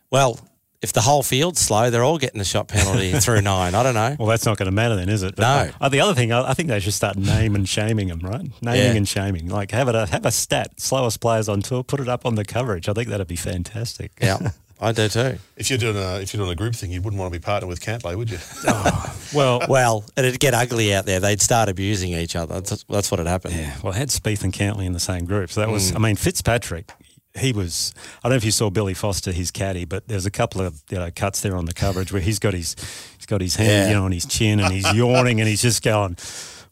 [0.10, 0.40] well,
[0.86, 3.76] if the whole field's slow, they're all getting a shot penalty through nine.
[3.76, 4.16] I don't know.
[4.18, 5.38] Well, that's not going to matter then, is it?
[5.38, 5.70] No.
[5.82, 8.48] Uh, the other thing, I, I think they should start name and shaming them, right?
[8.62, 8.92] Naming Yeah.
[8.94, 9.50] and shaming.
[9.50, 12.36] Like have it a, have a stat, slowest players on tour, put it up on
[12.36, 12.88] the coverage.
[12.88, 14.12] I think that'd be fantastic.
[14.22, 15.38] Yeah, I do too.
[15.58, 17.44] If you're doing a if you're doing a group thing, you wouldn't want to be
[17.44, 18.38] partnered with Cantlay, would you?
[19.34, 21.20] Well, Well, it'd get ugly out there.
[21.20, 22.62] They'd start abusing each other.
[22.62, 23.56] That's, that's what had happened.
[23.56, 23.76] yeah.
[23.84, 25.92] Well, I had Spieth and Cantlay in the same group, so that was.
[25.92, 25.96] Mm.
[25.96, 26.92] I mean, Fitzpatrick.
[27.38, 27.94] He was.
[28.24, 30.82] I don't know if you saw Billy Foster, his caddy, but there's a couple of
[30.90, 32.76] you know cuts there on the coverage where he's got his
[33.18, 33.88] he's got his hand Yeah.
[33.90, 36.18] you know on his chin and he's yawning and he's just going.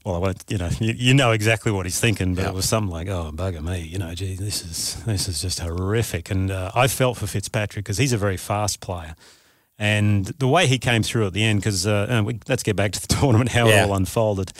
[0.06, 2.50] Well, I won't, you know, you, you know exactly what he's thinking, but Yeah.
[2.50, 5.60] it was something like, "Oh, bugger me," you know, gee, this is this is just
[5.62, 6.30] horrific.
[6.30, 9.16] And uh, I felt for Fitzpatrick because he's a very fast player,
[9.80, 12.92] and the way he came through at the end, because uh, uh, let's get back
[12.92, 13.84] to the tournament, how Yeah.
[13.86, 14.52] it all unfolded.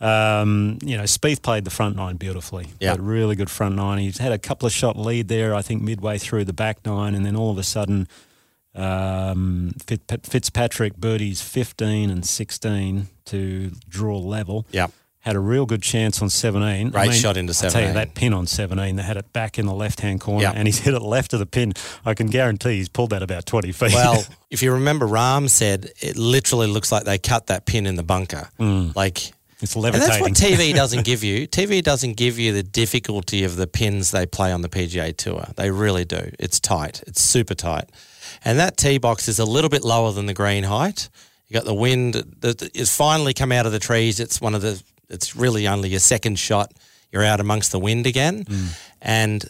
[0.00, 2.68] Um, you know, Spieth played the front nine beautifully.
[2.80, 2.96] Yeah.
[2.98, 3.98] Really good front nine.
[3.98, 7.14] He's had a couple of shot lead there, I think, midway through the back nine,
[7.14, 8.06] and then all of a sudden,
[8.74, 9.74] um,
[10.22, 14.66] Fitzpatrick birdies 15 and 16 to draw level.
[14.70, 14.86] Yeah.
[15.20, 16.90] Had a real good chance on 17.
[16.90, 17.94] Great shot into I tell you, 17.
[17.94, 20.54] that pin on 17, they had it back in the left hand corner, Yep.
[20.56, 21.72] and he's hit it left of the pin.
[22.04, 23.92] I can guarantee he's pulled that about 20 feet.
[23.94, 27.96] Well, if you remember, Rahm said it literally looks like they cut that pin in
[27.96, 28.48] the bunker.
[28.58, 31.48] Like, it's and that's what TV doesn't give you.
[31.48, 35.46] TV doesn't give you the difficulty of the pins they play on the PGA Tour.
[35.56, 36.30] They really do.
[36.38, 37.02] It's tight.
[37.06, 37.90] It's super tight,
[38.44, 41.08] and that tee box is a little bit lower than the green height.
[41.48, 44.20] You got the wind that is finally come out of the trees.
[44.20, 44.80] It's one of the.
[45.08, 46.72] It's really only your second shot.
[47.10, 48.78] You're out amongst the wind again, mm.
[49.00, 49.44] and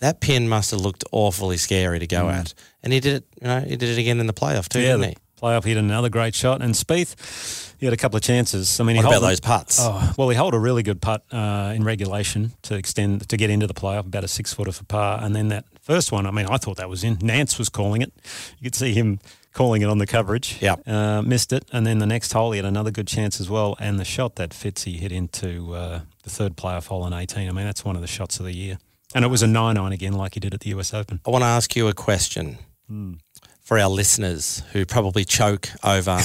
[0.00, 2.32] that pin must have looked awfully scary to go mm.
[2.32, 2.54] at.
[2.82, 3.24] And he did it.
[3.40, 5.16] You know, he did it again in the playoff too, yeah, didn't he?
[5.40, 8.80] playoff hit another great shot, and Spieth, he had a couple of chances.
[8.80, 9.78] I mean, What he about holed those putts?
[9.80, 13.50] Oh, well, he held a really good putt uh, in regulation to extend to get
[13.50, 16.26] into the playoff, about a six footer for par, and then that first one.
[16.26, 17.16] I mean, I thought that was in.
[17.18, 18.12] Nantz was calling it.
[18.58, 19.20] You could see him
[19.52, 20.58] calling it on the coverage.
[20.60, 20.86] Yep.
[20.86, 23.76] uh, missed it, and then the next hole he had another good chance as well,
[23.80, 27.48] and the shot that Fitzy hit into uh, the third playoff hole in eighteen.
[27.48, 28.78] I mean, that's one of the shots of the year,
[29.14, 31.20] and it was a nine iron again, like he did at the US Open.
[31.26, 32.58] I want to ask you a question
[33.62, 36.18] for our listeners who probably choke over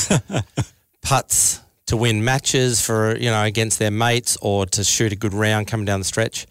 [1.04, 5.34] putts to win matches for you know against their mates or to shoot a good
[5.34, 6.48] round coming down the stretch.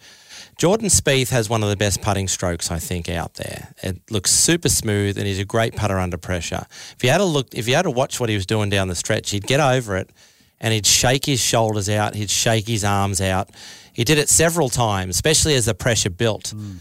[0.57, 3.73] Jordan Spieth has one of the best putting strokes I think out there.
[3.81, 6.67] It looks super smooth and he's a great putter under pressure.
[6.95, 8.87] If you had a look, if you had to watch what he was doing down
[8.87, 10.11] the stretch, he'd get over it
[10.59, 13.49] and he'd shake his shoulders out, he'd shake his arms out.
[13.93, 16.49] He did it several times, especially as the pressure built.
[16.49, 16.77] Hmm.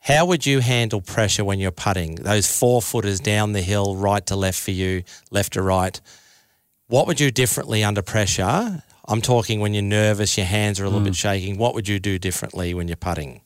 [0.00, 2.14] How would you handle pressure when you're putting?
[2.14, 6.00] Those four footers down the hill, right to left for you, left to right.
[6.88, 8.82] What would you do differently under pressure?
[9.06, 11.18] I'm talking when you're nervous, your hands are a little bit mm.
[11.18, 11.58] shaking.
[11.58, 13.42] What would you do differently when you're putting?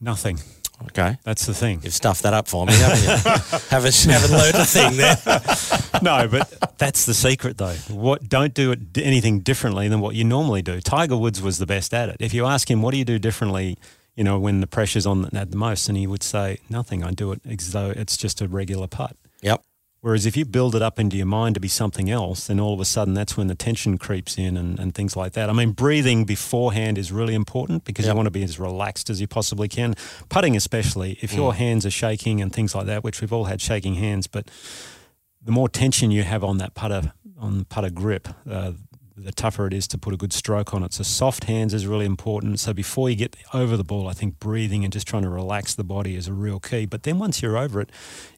[0.00, 0.38] Nothing.
[0.84, 1.18] Okay.
[1.24, 1.80] That's the thing.
[1.82, 3.58] You've stuffed that up for me, haven't you?
[3.68, 5.16] haven't, haven't learned a thing there.
[6.02, 7.74] no, but that's the secret, though.
[7.90, 10.80] What don't do it, anything differently than what you normally do.
[10.80, 12.16] Tiger Woods was the best at it.
[12.20, 13.76] If you ask him, what do you do differently,
[14.14, 17.02] you know, when the pressure's on at the most, and he would say, nothing.
[17.02, 19.16] I do it as though it's just a regular putt.
[19.42, 19.64] Yep.
[20.04, 22.74] Whereas if you build it up into your mind to be something else, then all
[22.74, 25.48] of a sudden that's when the tension creeps in and, and things like that.
[25.48, 28.12] I mean, breathing beforehand is really important because Yep.
[28.12, 29.94] you want to be as relaxed as you possibly can.
[30.28, 33.62] Putting, especially, if your hands are shaking and things like that, which we've all had
[33.62, 34.50] shaking hands, but
[35.42, 38.72] the more tension you have on that putter, on the putter grip, uh,
[39.16, 40.92] the tougher it is to put a good stroke on it.
[40.92, 42.60] So soft hands is really important.
[42.60, 45.74] So before you get over the ball, I think breathing and just trying to relax
[45.74, 46.84] the body is a real key.
[46.84, 47.88] But then once you're over it,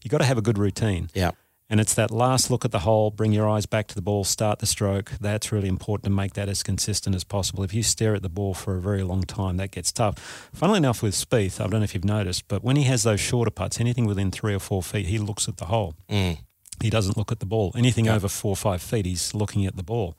[0.04, 1.10] you've got to have a good routine.
[1.12, 1.34] Yep.
[1.68, 4.22] And it's that last look at the hole, bring your eyes back to the ball,
[4.22, 5.12] start the stroke.
[5.20, 7.64] That's really important to make that as consistent as possible.
[7.64, 10.48] If you stare at the ball for a very long time, that gets tough.
[10.54, 13.20] Funnily enough, with Spieth, I don't know if you've noticed, but when he has those
[13.20, 15.94] shorter putts, anything within three or four feet, he looks at the hole.
[16.08, 16.38] Mm.
[16.80, 17.72] He doesn't look at the ball.
[17.74, 20.16] Anything over four or five feet, he's looking at the ball.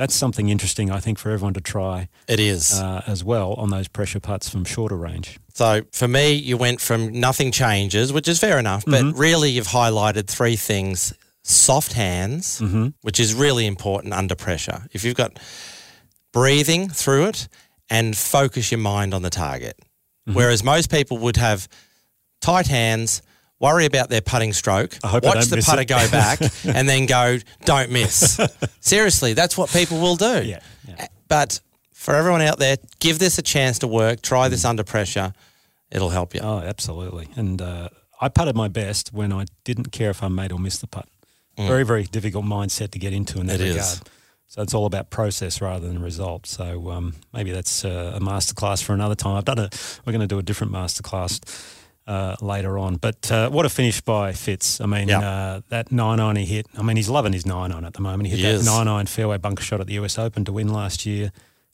[0.00, 2.72] That's something interesting, I think, for everyone to try It is.
[2.72, 5.38] uh, as well on those pressure putts from shorter range.
[5.52, 9.18] So for me, you went from nothing changes, which is fair enough, but Mm-hmm.
[9.20, 11.12] really you've highlighted three things
[11.44, 12.86] soft hands, Mm-hmm.
[13.02, 14.86] which is really important under pressure.
[14.92, 15.38] If you've got
[16.32, 17.48] breathing through it
[17.90, 19.76] and focus your mind on the target.
[20.26, 20.34] Mm-hmm.
[20.34, 21.68] Whereas most people would have
[22.40, 23.20] tight hands,
[23.60, 25.88] worry about their putting stroke, I hope I watch the putter it.
[25.88, 28.40] go back, and then go, don't miss.
[28.80, 30.42] Seriously, that's what people will do.
[30.44, 31.06] Yeah, yeah.
[31.28, 31.60] But
[31.92, 34.22] for everyone out there, give this a chance to work.
[34.22, 35.32] Try this under pressure.
[35.90, 36.40] It'll help you.
[36.42, 37.28] Oh, absolutely.
[37.36, 37.88] And uh,
[38.20, 41.06] I putted my best when I didn't care if I made or missed the putt.
[41.58, 43.64] Very, very difficult mindset to get into in that Mm.
[43.64, 43.74] It is.
[43.76, 44.08] regard.
[44.48, 46.46] So it's all about process rather than result.
[46.46, 49.36] So um, maybe that's uh, a masterclass for another time.
[49.36, 49.68] I've done a.
[50.06, 51.40] We're going to do a different masterclass
[52.10, 52.96] uh, later on.
[52.96, 54.80] But uh, what a finish by Fitz.
[54.80, 55.20] I mean, Yeah.
[55.20, 56.66] uh, that nine iron he hit.
[56.76, 58.26] I mean, he's loving his nine iron at the moment.
[58.26, 58.64] He hit He that is.
[58.66, 61.30] nine iron fairway bunker shot at the US Open to win last year.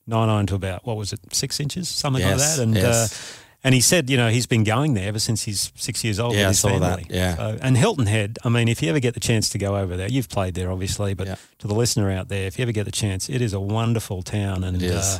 [0.07, 2.59] Nine iron to about what was it, six inches, something like that.
[2.61, 3.13] And yes.
[3.13, 6.21] uh, and he said, you know, he's been going there ever since he's six years
[6.21, 7.07] old Yeah, with his saw that, family.
[7.11, 7.35] yeah.
[7.37, 9.97] So, and Hilton Head, I mean, if you ever get the chance to go over
[9.97, 11.27] there, you've played there obviously, but
[11.59, 14.23] to the listener out there, if you ever get the chance, it is a wonderful
[14.23, 14.63] town.
[14.63, 14.81] And.
[14.83, 15.19] Uh,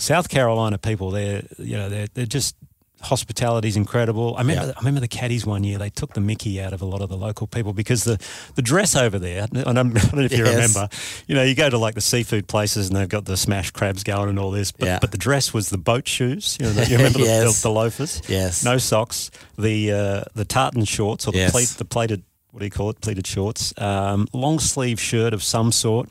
[0.00, 2.54] South Carolina people, they're you know they're they're just
[3.00, 4.34] hospitality's incredible.
[4.36, 4.72] I remember Yeah.
[4.76, 5.78] I remember the caddies one year.
[5.78, 8.18] They took the Mickey out of a lot of the local people because the
[8.54, 9.44] the dress over there.
[9.44, 10.54] I don't, I don't know if you Yes.
[10.54, 10.88] remember.
[11.26, 14.02] You know, you go to like the seafood places and they've got the smashed crabs
[14.04, 14.98] going and all this, but Yeah.
[15.00, 16.56] but the dress was the boat shoes.
[16.60, 17.62] You know, the, you remember the, Yes.
[17.62, 18.22] the, the loafers?
[18.28, 18.64] Yes.
[18.64, 19.30] No socks.
[19.58, 21.52] The uh, the tartan shorts or the Yes.
[21.52, 23.00] pleat, the pleated what do you call it?
[23.00, 23.74] Pleated shorts.
[23.78, 26.08] Um, long sleeve shirt of some sort,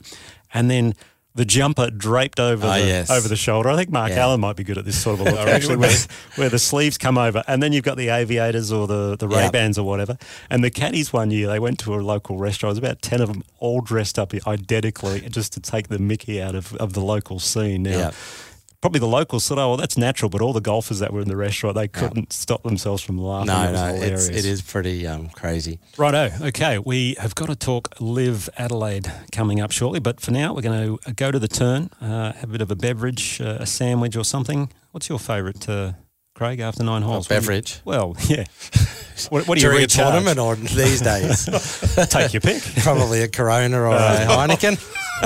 [0.54, 0.94] and then.
[1.38, 3.10] The jumper draped over Ah, the yes.
[3.10, 3.70] over the shoulder.
[3.70, 4.24] I think Mark Yeah.
[4.24, 5.48] Allen might be good at this sort of a look.
[5.48, 5.96] Actually, where,
[6.36, 9.28] where the sleeves come over, and then you've got the aviators or the the.
[9.28, 10.18] Ray Bans or whatever.
[10.50, 12.72] And the caddies one year, they went to a local restaurant.
[12.72, 16.42] It was about ten of them, all dressed up identically, just to take the Mickey
[16.42, 17.84] out of, of the local scene.
[17.84, 18.12] Now, Yeah.
[18.80, 21.28] Probably the locals said, "Oh, well, that's natural," but all the golfers that were in
[21.28, 23.48] the restaurant, they couldn't stop themselves from laughing.
[23.48, 24.28] No, it no, hilarious.
[24.28, 25.80] it's, it is pretty um, crazy.
[25.98, 26.30] Righto.
[26.42, 30.62] Okay, we have got to talk LIV Adelaide coming up shortly, but for now, we're
[30.62, 33.66] going to go to the turn, uh, have a bit of a beverage, uh, a
[33.66, 34.72] sandwich or something.
[34.92, 35.94] What's your favourite, uh,
[36.38, 37.28] Craig, after nine holes?
[37.30, 37.80] You- beverage?
[37.84, 38.44] well, yeah.
[39.32, 41.46] What, what do you During a tournament or these days?
[42.10, 42.62] Take your pick.
[42.84, 44.78] Probably a Corona or a Heineken.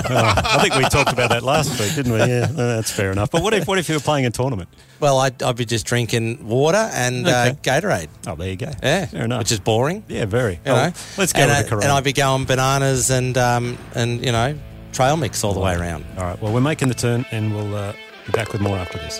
[0.10, 2.20] I think we talked about that last week, didn't we?
[2.20, 3.30] Yeah, that's fair enough.
[3.32, 4.70] But what if what if you were playing a tournament?
[5.02, 8.08] Well, I'd, I'd be just drinking water and uh, Gatorade.
[8.26, 8.72] Oh, there you go.
[8.82, 9.40] Yeah, fair enough.
[9.40, 10.06] Which is boring.
[10.08, 10.54] yeah, very.
[10.54, 11.84] You Oh, know, let's go and, with the Corona.
[11.88, 14.58] and I'd be going bananas and um, and you know
[14.94, 16.06] trail mix all the way around.
[16.18, 16.42] All right.
[16.42, 17.92] Well, we're making the turn, and we'll uh,
[18.26, 19.20] be back with more after this.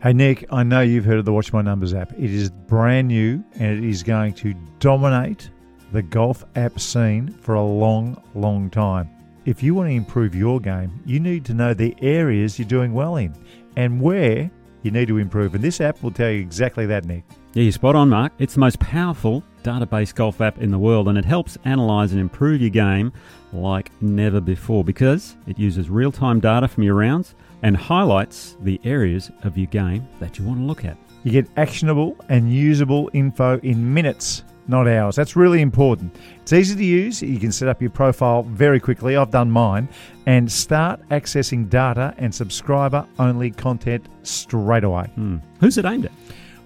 [0.00, 2.12] Hey Nick, I know you've heard of the Watch My Numbers app.
[2.12, 5.50] It is brand new and it is going to dominate
[5.90, 9.10] the golf app scene for a long, long time.
[9.44, 12.94] If you want to improve your game, you need to know the areas you're doing
[12.94, 13.34] well in
[13.74, 14.48] and where
[14.82, 15.56] you need to improve.
[15.56, 17.24] And this app will tell you exactly that, Nick.
[17.54, 18.32] Yeah, you're spot on, Mark.
[18.38, 22.20] It's the most powerful database golf app in the world, and it helps analyze and
[22.20, 23.12] improve your game
[23.52, 28.80] like never before because it uses real time data from your rounds and highlights the
[28.84, 30.96] areas of your game that you want to look at.
[31.24, 35.16] You get actionable and usable info in minutes, not hours.
[35.16, 36.14] That's really important.
[36.42, 37.22] It's easy to use.
[37.22, 39.16] You can set up your profile very quickly.
[39.16, 39.88] I've done mine
[40.26, 45.04] and start accessing data and subscriber only content straight away.
[45.14, 45.38] Hmm.
[45.60, 46.12] Who's it aimed at?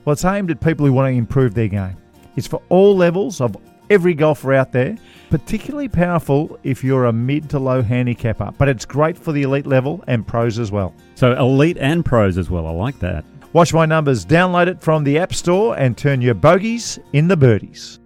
[0.04, 1.96] Well, it's aimed at people who want to improve their game.
[2.36, 3.56] It's for all levels of
[3.92, 4.96] every golfer out there,
[5.30, 9.66] particularly powerful if you're a mid to low handicapper, but it's great for the elite
[9.66, 10.94] level and pros as well.
[11.14, 12.66] So, elite and pros as well.
[12.66, 13.24] I like that.
[13.52, 17.36] Watch my numbers, download it from the App Store and turn your bogeys in the
[17.36, 17.98] birdies.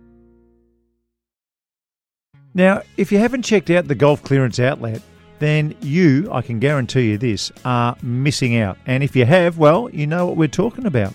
[2.52, 5.02] Now, if you haven't checked out the Golf Clearance Outlet,
[5.38, 8.78] then you, I can guarantee you this, are missing out.
[8.86, 11.14] And if you have, well, you know what we're talking about.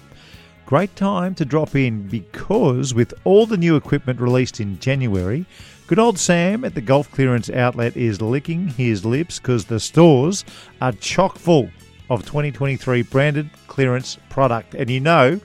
[0.71, 5.45] Great time to drop in because with all the new equipment released in January,
[5.85, 10.45] good old Sam at the Golf Clearance Outlet is licking his lips because the stores
[10.79, 11.69] are chock full
[12.09, 14.73] of 2023 branded clearance product.
[14.73, 15.41] And you know,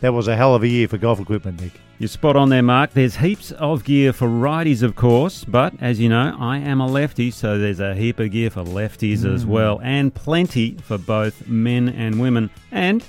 [0.00, 1.72] that was a hell of a year for golf equipment, Nick.
[1.98, 2.92] You're spot on there, Mark.
[2.92, 6.86] There's heaps of gear for righties, of course, but as you know, I am a
[6.86, 9.50] lefty, so there's a heap of gear for lefties as hmm.
[9.50, 12.50] well, and plenty for both men and women.
[12.70, 13.02] And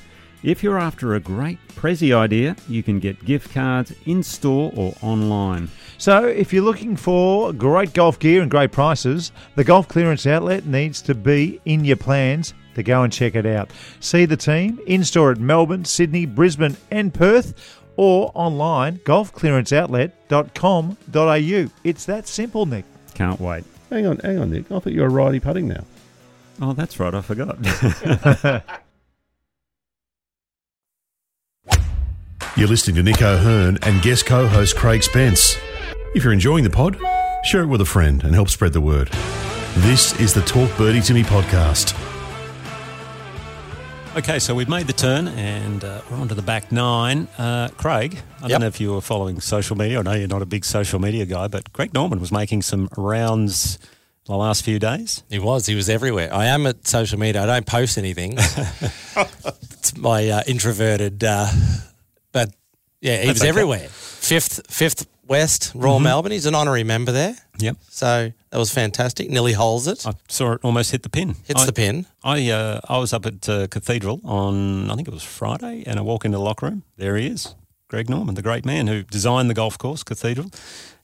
[0.43, 4.93] if you're after a great Prezi idea, you can get gift cards in store or
[5.02, 5.69] online.
[5.97, 10.65] So, if you're looking for great golf gear and great prices, the Golf Clearance Outlet
[10.65, 13.71] needs to be in your plans to go and check it out.
[13.99, 21.71] See the team in store at Melbourne, Sydney, Brisbane, and Perth, or online golfclearanceoutlet.com.au.
[21.84, 22.86] It's that simple, Nick.
[23.13, 23.65] Can't wait.
[23.89, 24.71] Hang on, hang on, Nick.
[24.71, 25.84] I thought you were righty putting now.
[26.62, 27.58] Oh, that's right, I forgot.
[32.60, 35.56] You're listening to Nick O'Hern and guest co-host Craig Spence.
[36.13, 36.98] If you're enjoying the pod,
[37.45, 39.08] share it with a friend and help spread the word.
[39.78, 41.95] This is the Talk Birdie to Me podcast.
[44.17, 47.30] Okay, so we've made the turn and uh, we're on to the back nine.
[47.38, 48.50] Uh, Craig, I Yep.
[48.50, 50.00] don't know if you were following social media.
[50.00, 52.89] I know you're not a big social media guy, but Greg Norman was making some
[52.98, 53.80] rounds
[54.26, 55.24] the last few days.
[55.30, 55.65] He was.
[55.65, 56.34] He was everywhere.
[56.34, 57.41] I am at social media.
[57.43, 58.34] I don't post anything.
[58.38, 61.48] it's my uh, introverted, uh,
[62.32, 62.54] but
[63.02, 63.50] yeah, he That's was okay.
[63.50, 63.88] everywhere.
[63.89, 66.32] Fifth, fifth West Royal Melbourne.
[66.32, 67.78] He's an honorary member there, Yep.
[67.89, 69.30] so that was fantastic.
[69.30, 70.06] Nearly holes it.
[70.06, 71.36] I saw it almost hit the pin.
[71.46, 72.06] Hits I, the pin.
[72.24, 76.00] I uh, I was up at uh, Cathedral on I think it was Friday, and
[76.00, 76.84] I walk into the locker room.
[76.98, 77.54] There he is,
[77.89, 80.50] Greg Norman, the great man who designed the golf course, Cathedral.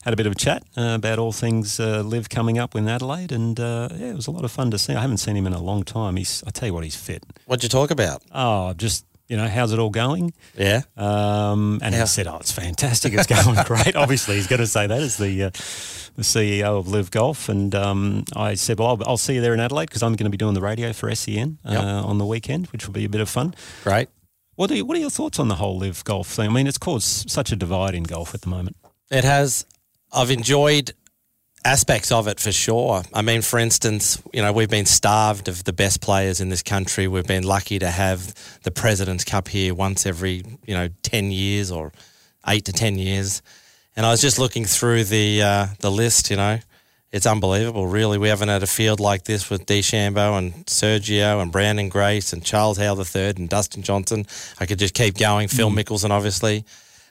[0.04, 2.88] Had a bit of a chat uh, about all things uh, LIV coming up in
[2.88, 4.92] Adelaide, and uh, yeah, it was a lot of fun to see.
[4.94, 6.16] I haven't seen him in a long time.
[6.16, 7.24] He's I tell you what, he's fit.
[7.46, 8.22] What'd you talk about?
[8.32, 10.32] Oh, just you know, how's it all going?
[10.56, 10.82] Yeah.
[10.96, 13.12] Um, and How- he said, "Oh, it's fantastic.
[13.12, 15.50] It's going great." Obviously, he's going to say that as the uh,
[16.16, 17.48] the CEO of LIV Golf.
[17.48, 20.24] And um, I said, "Well, I'll, I'll see you there in Adelaide because I'm going
[20.24, 21.82] to be doing the radio for SEN uh, Yep.
[21.82, 24.08] on the weekend, which will be a bit of fun." Great.
[24.54, 26.48] What are you, what are your thoughts on the whole LIV Golf thing?
[26.48, 28.76] I mean, it's caused such a divide in golf at the moment.
[29.10, 29.66] It has.
[30.12, 30.92] I've enjoyed
[31.66, 33.02] aspects of it for sure.
[33.12, 36.62] I mean, for instance, you know, we've been starved of the best players in this
[36.62, 37.08] country.
[37.08, 41.72] We've been lucky to have the President's Cup here once every, you know, 10 years
[41.72, 41.92] or
[42.46, 43.42] eight to 10 years.
[43.96, 46.60] And I was just looking through the uh, the list, you know.
[47.12, 48.18] It's unbelievable, really.
[48.18, 52.44] We haven't had a field like this with DeChambeau and Sergio and Branden Grace and
[52.44, 54.26] Charles Howell III and Dustin Johnson.
[54.60, 55.48] I could just keep going.
[55.48, 56.64] Phil Mickelson, obviously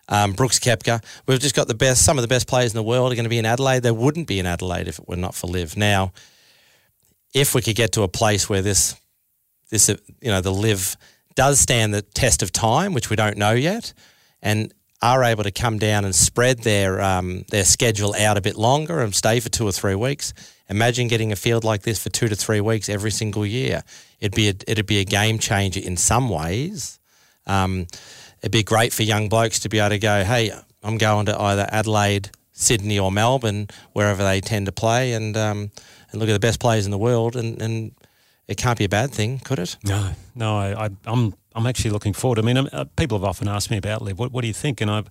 [0.09, 1.03] um, Brooks Koepka.
[1.27, 3.25] We've just got the best, some of the best players in the world are going
[3.25, 3.83] to be in Adelaide.
[3.83, 5.77] They wouldn't be in Adelaide if it were not for LIV.
[5.77, 6.11] Now,
[7.33, 8.95] if we could get to a place where this,
[9.69, 10.95] this, you know, the LIV
[11.35, 13.93] does stand the test of time, which we don't know yet,
[14.41, 18.55] and are able to come down and spread their um, their schedule out a bit
[18.55, 20.33] longer and stay for two or three weeks.
[20.69, 23.83] Imagine getting a field like this for two to three weeks every single year.
[24.19, 26.99] It'd be a, it'd be a game changer in some ways.
[27.45, 27.85] Um,
[28.45, 30.51] it'd be great for young blokes to be able to go, hey,
[30.83, 35.71] I'm going to either Adelaide, Sydney, or Melbourne, wherever they tend to play, and um,
[36.11, 37.91] and look at the best players in the world, and, and
[38.47, 39.77] it can't be a bad thing, could it?
[39.83, 42.37] No, no, I, I, I'm I'm actually looking forward.
[42.37, 44.19] I mean, um, uh, people have often asked me about LIV.
[44.19, 44.79] What, what do you think?
[44.79, 45.07] And I've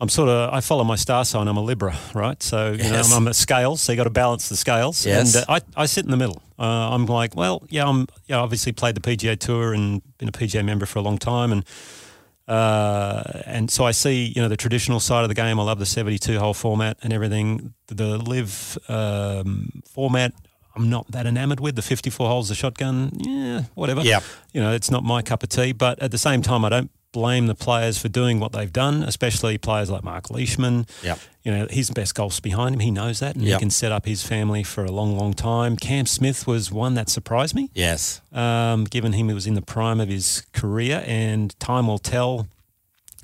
[0.00, 1.48] I'm sort of I follow my star sign.
[1.48, 2.42] I'm a Libra, right?
[2.42, 3.10] So you Yes.
[3.10, 5.04] know I'm a scales, so you got to balance the scales.
[5.04, 5.34] Yes.
[5.36, 6.40] And uh, I, I sit in the middle.
[6.58, 10.32] Uh, I'm like, well, yeah, I'm yeah, obviously played the PGA Tour and been a
[10.32, 11.64] PGA member for a long time, and
[12.48, 15.60] uh, and so I see you know the traditional side of the game.
[15.60, 17.74] I love the 72 hole format and everything.
[17.88, 20.32] The LIV um, format.
[20.74, 23.10] I'm not that enamored with the 54 holes, the shotgun.
[23.18, 24.00] Yeah, whatever.
[24.02, 24.22] Yep.
[24.52, 25.72] You know, it's not my cup of tea.
[25.72, 29.02] But at the same time, I don't blame the players for doing what they've done,
[29.02, 30.86] especially players like Mark Leishman.
[31.02, 31.18] Yep.
[31.42, 32.80] You know, his best golf's behind him.
[32.80, 33.58] He knows that, and Yep.
[33.58, 35.76] he can set up his family for a long, long time.
[35.76, 38.20] Cam Smith was one that surprised me Yes.
[38.32, 42.46] um, given him he was in the prime of his career, and time will tell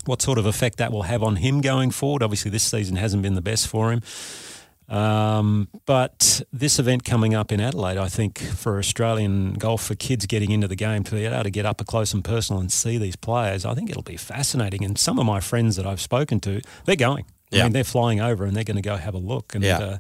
[0.07, 2.23] what sort of effect that will have on him going forward.
[2.23, 4.01] Obviously, this season hasn't been the best for him.
[4.89, 10.27] Um, but this event coming up in Adelaide, I think for Australian golf, for kids
[10.27, 12.99] getting into the game, to be able to get up close and personal and see
[12.99, 14.85] these players, I think it'll be fascinating.
[14.85, 17.25] And some of my friends that I've spoken to, they're going.
[17.53, 17.63] I Yeah.
[17.65, 19.55] mean, they're flying over and they're going to go have a look.
[19.55, 19.79] And Yeah.
[19.79, 19.99] uh,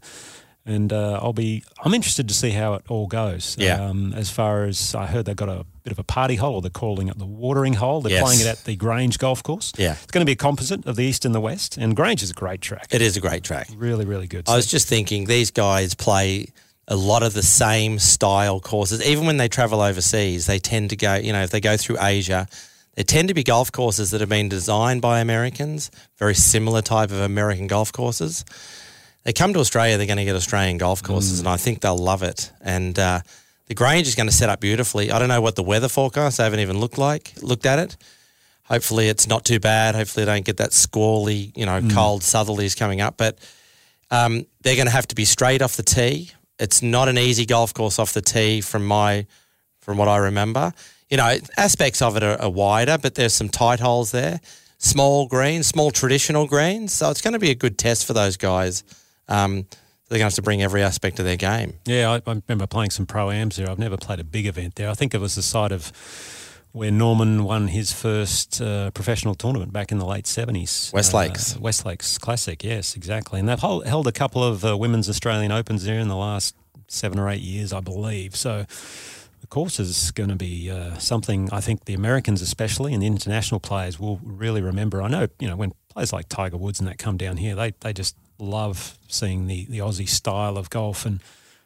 [0.66, 3.54] and uh, I'll be I'm interested to see how it all goes.
[3.58, 3.84] Yeah.
[3.84, 6.62] Um, as far as I heard, they've got a bit of a party hole, or
[6.62, 8.00] they're calling it the watering hole.
[8.00, 8.22] They're Yes.
[8.22, 9.70] playing it at the Grange Golf Course.
[9.76, 9.92] Yeah.
[9.92, 12.30] It's going to be a composite of the east and the west, and Grange is
[12.30, 12.86] a great track.
[12.90, 13.68] It is a great track.
[13.76, 14.48] really, really good.
[14.48, 16.48] I was just thinking these guys play
[16.88, 19.02] a lot of the same style courses.
[19.06, 21.98] Even when they travel overseas, they tend to go, you know, if they go through
[22.00, 22.46] Asia,
[22.94, 27.10] they tend to be golf courses that have been designed by Americans, very similar type
[27.10, 28.44] of American golf courses.
[29.24, 31.96] They come to Australia, they're going to get Australian golf courses, and I think they'll
[31.98, 32.52] love it.
[32.60, 33.20] And uh,
[33.66, 35.10] the Grange is going to set up beautifully.
[35.10, 37.96] I don't know what the weather forecast, I haven't even looked like, looked at it.
[38.64, 39.94] Hopefully it's not too bad.
[39.94, 43.16] Hopefully they don't get that squally, you know, cold southerlies coming up.
[43.18, 43.38] But
[44.10, 46.30] um, they're going to have to be straight off the tee.
[46.58, 49.26] It's not an easy golf course off the tee from my
[49.80, 50.72] from what I remember.
[51.10, 54.40] You know, aspects of it are, are wider, but there's some tight holes there.
[54.78, 56.92] Small greens, small traditional greens.
[56.92, 58.82] So it's going to be a good test for those guys.
[59.28, 59.66] Um,
[60.08, 61.74] they're going to have to bring every aspect of their game.
[61.86, 63.70] Yeah, I, I remember playing some pro ams there.
[63.70, 64.90] I've never played a big event there.
[64.90, 65.92] I think it was the site of
[66.72, 70.90] where Norman won his first uh, professional tournament back in the late seventies.
[70.92, 71.56] West Lakes.
[71.56, 72.62] uh, West Lakes Classic.
[72.64, 73.38] Yes, exactly.
[73.40, 76.54] And they've hol- held a couple of uh, women's Australian Opens there in the last
[76.88, 78.36] seven or eight years, I believe.
[78.36, 78.66] So.
[79.40, 83.06] The course is going to be uh, something I think the Americans, especially, and the
[83.06, 85.02] international players will really remember.
[85.02, 87.74] I know, you know, when players like Tiger Woods and that come down here, they,
[87.80, 91.06] they just love seeing the, the Aussie style of golf.
[91.06, 91.20] And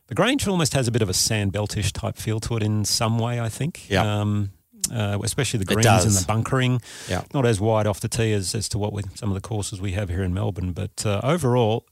[0.07, 3.19] the Grange almost has a bit of a sandbeltish type feel to it in some
[3.19, 3.89] way, I think.
[3.89, 4.21] Yeah.
[4.21, 4.51] Um,
[4.93, 6.81] uh, especially the greens and the bunkering.
[7.09, 7.25] Yeah.
[7.35, 9.81] Not as wide off the tee as, as to what with some of the courses
[9.81, 10.73] we have here in Melbourne.
[10.73, 11.87] But uh, overall,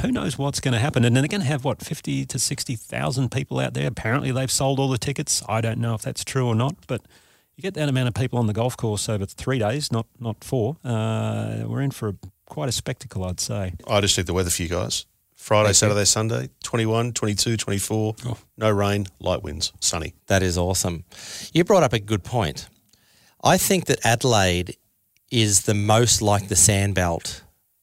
[0.00, 1.04] who knows what's going to happen?
[1.04, 3.86] And then they're going to have what fifty to sixty thousand people out there.
[3.86, 5.42] Apparently, they've sold all the tickets.
[5.48, 7.02] I don't know if that's true or not, but
[7.56, 10.42] you get that amount of people on the golf course over three days, not not
[10.42, 10.78] four.
[10.82, 12.14] Uh, we're in for a,
[12.52, 13.72] quite a spectacle, I'd say.
[13.88, 15.06] I just checked the weather for you guys.
[15.36, 18.14] Friday, Saturday, Sunday, 21, 22, 24.
[18.26, 18.38] Oh.
[18.58, 20.12] No rain, light winds, sunny.
[20.26, 21.04] That is awesome.
[21.54, 22.68] You brought up a good point.
[23.42, 24.76] I think that Adelaide
[25.30, 27.40] is the most like the sandbelt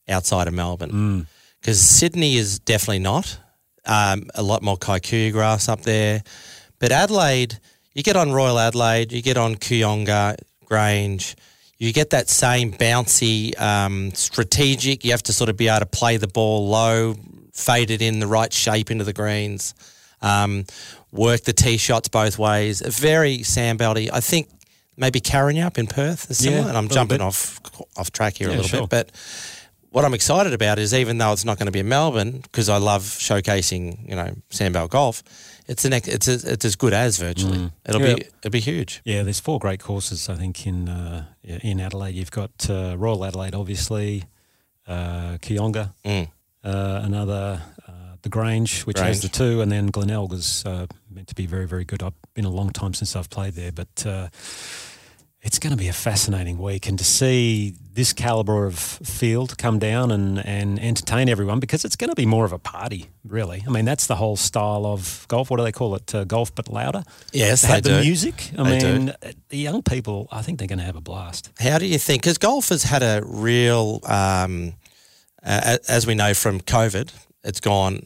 [0.07, 1.26] outside of Melbourne
[1.59, 3.39] because Sydney is definitely not.
[3.88, 6.22] Um, a lot more kikuyu grass up there.
[6.78, 7.57] But Adelaide,
[7.95, 11.36] you get on Royal Adelaide, you get on Kooyonga, Grange,
[11.80, 15.05] you get that same bouncy, um, strategic.
[15.05, 17.15] You have to sort of be able to play the ball low,
[17.53, 19.73] fade it in the right shape into the greens,
[20.21, 20.65] um,
[21.11, 22.82] work the tee shots both ways.
[22.82, 24.09] A very sandbelty.
[24.11, 24.49] I think
[24.97, 26.63] maybe Karrinyup in Perth is similar.
[26.63, 27.21] Yeah, and I'm jumping bit.
[27.21, 27.61] off
[27.95, 28.82] off track here a little sure.
[28.82, 29.11] bit, but
[29.91, 32.69] what I'm excited about is even though it's not going to be in Melbourne because
[32.69, 35.23] I love showcasing, you know, sandbelt golf.
[35.70, 37.70] It's an it's as, it's as good as virtually.
[37.88, 38.15] It'll Yeah.
[38.15, 39.01] be it'll be huge.
[39.05, 42.15] Yeah, there's four great courses I think in uh, in Adelaide.
[42.15, 44.24] You've got uh, Royal Adelaide, obviously,
[44.88, 46.28] uh, Kooyonga, Mm.
[46.63, 47.91] uh, another uh,
[48.24, 51.86] the Grange, which has the two, and then Glenelg's uh, meant to be very very
[51.86, 52.01] good.
[52.01, 54.05] I've been a long time since I've played there, but.
[55.41, 59.79] It's going to be a fascinating week, and to see this caliber of field come
[59.79, 63.63] down and, and entertain everyone because it's going to be more of a party, really.
[63.65, 65.49] I mean, that's the whole style of golf.
[65.49, 66.13] What do they call it?
[66.13, 67.03] Uh, golf, but louder.
[67.31, 68.01] Yes, They they have the do.
[68.01, 68.51] music.
[68.57, 68.93] I They do.
[68.99, 71.51] mean, uh, the young people, I think they're going to have a blast.
[71.57, 72.21] How do you think?
[72.23, 74.73] Because golf has had a real, um,
[75.41, 77.11] uh, as we know from COVID,
[77.45, 78.05] it's gone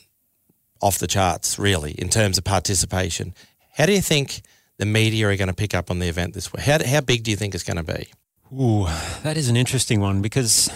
[0.81, 3.33] off the charts really in terms of participation.
[3.75, 4.43] How do you think
[4.77, 6.61] the media are going to pick up on the event this way?
[6.63, 8.07] How, how big do you think it's going to be?
[8.53, 8.85] Ooh,
[9.23, 10.69] that is an interesting one because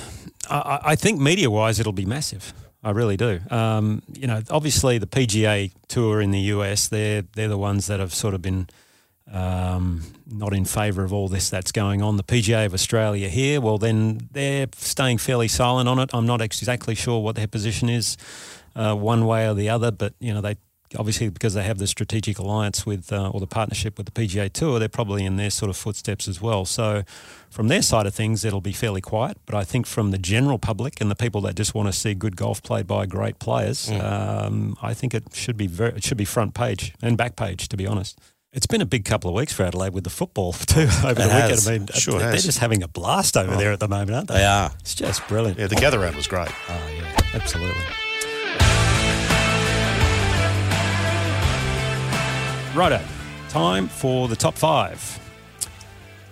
[0.49, 2.53] I- I, think media wise it'll be massive.
[2.83, 3.39] I really do.
[3.49, 7.99] Um, you know, obviously the PGA Tour in the US, they're they're the ones that
[7.99, 8.67] have sort of been
[9.31, 12.17] um, not in favour of all this that's going on.
[12.17, 16.09] The PGA of Australia here, well, then they're staying fairly silent on it.
[16.13, 18.15] I'm not exactly sure what their position is,
[18.75, 19.91] uh, one way or the other.
[19.91, 20.55] But you know, they
[20.97, 24.51] obviously because they have the strategic alliance with uh, or the partnership with the PGA
[24.51, 26.65] Tour, they're probably in their sort of footsteps as well.
[26.65, 27.03] So
[27.49, 29.37] from their side of things, it'll be fairly quiet.
[29.45, 32.13] But I think from the general public and the people that just want to see
[32.13, 36.17] good golf played by great players, um, I think it should be very, it should
[36.17, 38.19] be front page and back page, to be honest.
[38.53, 41.23] It's been a big couple of weeks for Adelaide with the football too over the
[41.23, 41.67] It weekend.
[41.67, 42.45] I mean, Sure they're has.
[42.45, 44.35] just having a blast over there at the moment, aren't they?
[44.35, 44.71] They are.
[44.79, 45.59] It's just brilliant.
[45.59, 46.49] Yeah, the gather round was great.
[46.69, 47.83] Oh yeah, absolutely.
[52.77, 53.01] Righto,
[53.49, 55.19] time for the top five.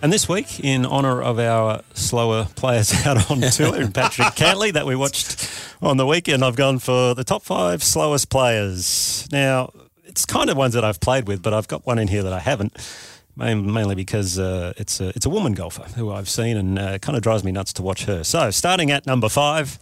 [0.03, 4.71] And this week, in honour of our slower players out on tour, and Patrick Cantlay,
[4.73, 5.49] that we watched
[5.81, 9.27] on the weekend, I've gone for the top five slowest players.
[9.31, 9.71] Now,
[10.03, 12.33] it's kind of ones that I've played with, but I've got one in here that
[12.33, 12.77] I haven't,
[13.35, 17.01] mainly because uh, it's a it's a woman golfer who I've seen, and uh, it
[17.01, 18.23] kind of drives me nuts to watch her.
[18.23, 19.79] So, starting at number five,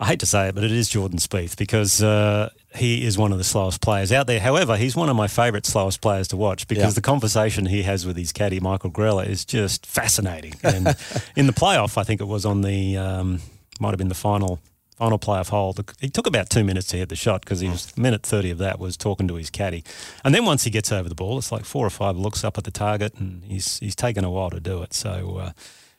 [0.00, 3.30] I hate to say it, but it is Jordan Spieth because uh, he is one
[3.30, 4.40] of the slowest players out there.
[4.40, 6.90] However, he's one of my favourite slowest players to watch because Yeah.
[6.90, 10.54] the conversation he has with his caddy Michael Greller is just fascinating.
[10.64, 10.88] And
[11.36, 13.40] in the playoff, I think it was on the um,
[13.78, 14.58] might have been the final
[14.96, 15.74] final playoff hole.
[16.00, 18.58] He took about two minutes to hit the shot because he was minute thirty of
[18.58, 19.84] that was talking to his caddy,
[20.24, 22.58] and then once he gets over the ball, it's like four or five looks up
[22.58, 24.92] at the target, and he's he's taken a while to do it.
[24.92, 25.50] So uh,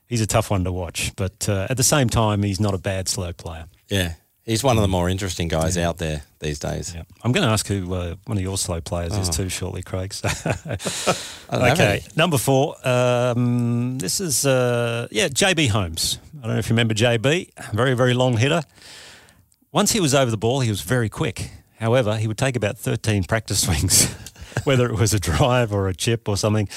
[0.08, 2.78] he's a tough one to watch, but uh, at the same time, he's not a
[2.78, 3.66] bad slow player.
[3.90, 4.14] Yeah.
[4.46, 6.94] He's one of the more interesting guys out there these days.
[6.94, 7.02] Yeah.
[7.24, 10.14] I'm going to ask who uh, one of your slow players is too shortly, Craig.
[10.14, 10.28] So.
[11.50, 12.76] I don't have okay, number four.
[12.88, 16.20] Um, this is uh, yeah, JB Holmes.
[16.38, 17.74] I don't know if you remember JB.
[17.74, 18.62] Very very long hitter.
[19.72, 21.50] Once he was over the ball, he was very quick.
[21.80, 24.14] However, he would take about 13 practice swings,
[24.64, 26.70] whether it was a drive or a chip or something.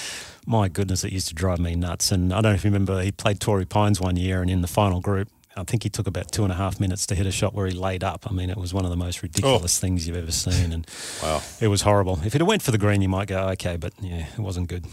[0.46, 2.10] My goodness, it used to drive me nuts.
[2.10, 4.62] And I don't know if you remember, he played Torrey Pines one year, and in
[4.62, 5.28] the final group,
[5.58, 7.66] I think he took about two and a half minutes to hit a shot where
[7.66, 8.26] he laid up.
[8.30, 10.86] I mean, it was one of the most ridiculous things you've ever seen, and
[11.22, 11.42] Wow.
[11.60, 12.20] it was horrible.
[12.24, 14.68] If it had went for the green, you might go okay, but yeah, it wasn't
[14.68, 14.86] good.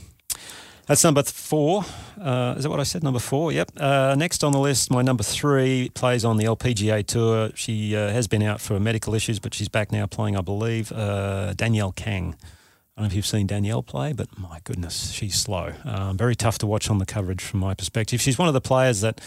[0.87, 1.83] That's number four.
[2.21, 3.03] Uh, is that what I said?
[3.03, 3.51] Number four.
[3.51, 3.71] Yep.
[3.75, 7.49] Uh, next on the list, my number three plays on the LPGA tour.
[7.55, 10.91] She uh, has been out for medical issues, but she's back now playing, I believe.
[10.91, 12.35] Uh, Danielle Kang.
[12.95, 15.73] I don't know if you've seen Danielle play, but my goodness, she's slow.
[15.83, 18.21] Um, very tough to watch on the coverage from my perspective.
[18.21, 19.19] She's one of the players that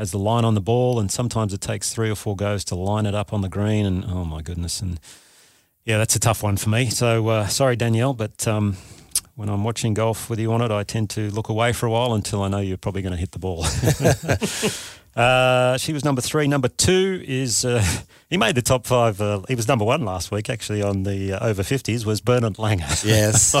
[0.00, 2.74] has the line on the ball, and sometimes it takes three or four goes to
[2.74, 3.84] line it up on the green.
[3.84, 4.98] And oh my goodness, and
[5.84, 6.88] yeah, that's a tough one for me.
[6.88, 8.78] So uh, sorry, Danielle, but um,
[9.36, 11.90] when I'm watching golf with you on it, I tend to look away for a
[11.90, 13.66] while until I know you're probably going to hit the ball.
[15.16, 16.46] uh, she was number three.
[16.46, 17.84] Number two is uh,
[18.30, 19.20] he made the top five.
[19.20, 22.06] Uh, he was number one last week, actually, on the uh, over 50s.
[22.06, 23.04] Was Bernard Langer?
[23.04, 23.54] Yes.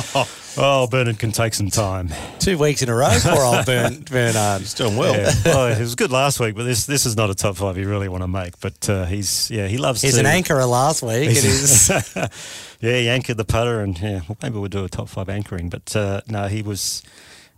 [0.58, 2.10] oh, Bernard can take some time.
[2.38, 4.60] Two weeks in a row for old Bern, Bernard.
[4.60, 5.16] He's doing well.
[5.16, 5.32] Yeah.
[5.46, 7.88] oh, it was good last week, but this this is not a top five you
[7.88, 8.58] really want to make.
[8.60, 10.02] But uh, he's yeah, he loves.
[10.02, 11.28] He's to, an anchorer last week.
[11.28, 15.08] and he's, yeah, he anchored the putter, and yeah, well, maybe we'll do a top
[15.08, 15.68] five anchoring.
[15.68, 17.02] But uh, no, he was.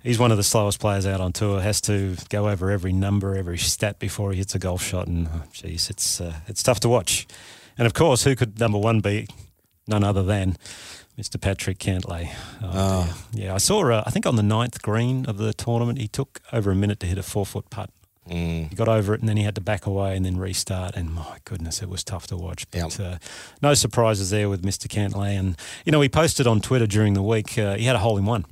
[0.02, 1.60] He's one of the slowest players out on tour.
[1.60, 5.28] Has to go over every number, every stat before he hits a golf shot, and
[5.32, 7.26] oh, geez, it's uh, it's tough to watch.
[7.78, 9.28] And of course, who could number one be?
[9.86, 10.56] None other than
[11.18, 11.40] Mr.
[11.40, 12.30] Patrick Cantlay.
[12.62, 13.46] Oh, dear.
[13.46, 13.90] Yeah, I saw.
[13.90, 17.00] Uh, I think on the ninth green of the tournament, he took over a minute
[17.00, 17.90] to hit a four foot putt.
[18.70, 20.94] He got over it and then he had to back away and then restart.
[20.94, 22.70] And my goodness, it was tough to watch.
[22.70, 23.18] But uh,
[23.60, 24.86] no surprises there with Mr.
[24.86, 25.36] Cantlay.
[25.38, 28.16] And, you know, he posted on Twitter during the week, uh, he had a hole
[28.18, 28.46] in one.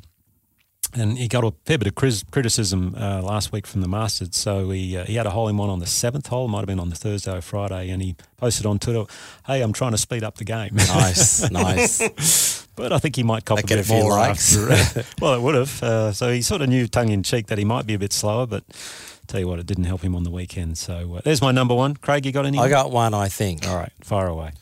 [0.93, 4.30] And he got a fair bit of criticism uh, last week from the Masters.
[4.36, 6.66] So he uh, he had a hole in one on the seventh hole, might have
[6.66, 9.05] been on the Thursday or Friday, and he posted on Twitter,
[9.47, 12.66] "Hey, I'm trying to speed up the game." nice, nice.
[12.74, 14.57] But I think he might cop That a get bit a few more likes.
[14.57, 15.05] after.
[15.20, 15.82] well, it would have.
[15.82, 18.12] Uh, so he sort of knew tongue in cheek that he might be a bit
[18.12, 18.64] slower, but
[19.28, 20.76] tell you what, it didn't help him on the weekend.
[20.78, 21.95] So uh, there's my number one.
[21.95, 22.59] Craig, you got any?
[22.59, 24.53] I got one, I think, All right, fire away.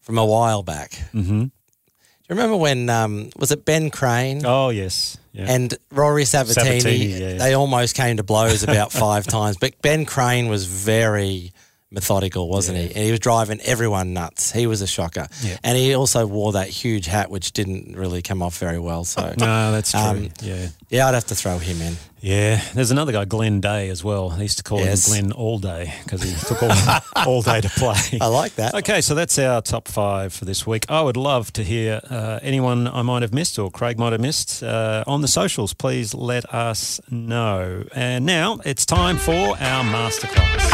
[0.00, 0.90] from a while back.
[1.14, 1.44] Mm-hmm.
[1.44, 4.44] Do you remember when, um, was it Ben Crane?
[4.44, 5.46] Oh yes, yeah.
[5.48, 7.38] and Rory Sabatini, Sabatini, yeah, yeah.
[7.38, 9.56] they almost came to blows about five times.
[9.56, 11.52] But Ben Crane was very
[11.90, 12.86] methodical, wasn't he?
[12.86, 14.52] And he was driving everyone nuts.
[14.52, 15.28] He was a shocker.
[15.64, 19.04] And he also wore that huge hat, which didn't really come off very well.
[19.04, 20.00] So, no, that's true.
[20.00, 21.96] Um, yeah, yeah, I'd have to throw him in.
[22.20, 22.62] yeah.
[22.74, 24.30] There's another guy, Glen Day, as well.
[24.30, 25.06] They used to call Yes.
[25.06, 26.70] him Glen All Day because he took all,
[27.26, 28.18] all day to play.
[28.20, 28.74] I like that.
[28.74, 30.86] Okay, so that's our top five for this week.
[30.88, 34.20] I would love to hear uh, anyone I might have missed or Craig might have
[34.20, 35.74] missed uh, on the socials.
[35.74, 37.84] Please let us know.
[37.94, 40.68] And now it's time for our masterclass.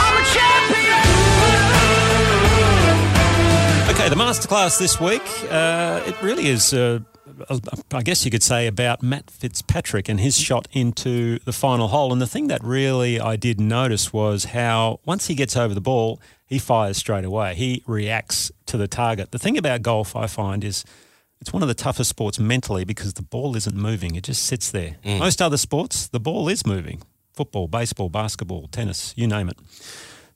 [3.91, 6.99] Okay, the masterclass this week, uh, it really is, uh,
[7.93, 12.13] I guess you could say, about Matt Fitzpatrick and his shot into the final hole.
[12.13, 15.81] And the thing that really I did notice was how once he gets over the
[15.81, 17.55] ball, he fires straight away.
[17.55, 19.33] He reacts to the target.
[19.33, 20.85] The thing about golf, I find, is
[21.41, 24.71] it's one of the toughest sports mentally because the ball isn't moving, it just sits
[24.71, 24.97] there.
[25.05, 25.19] Mm.
[25.19, 27.03] Most other sports, the ball is moving
[27.35, 29.59] football, baseball, basketball, tennis, you name it.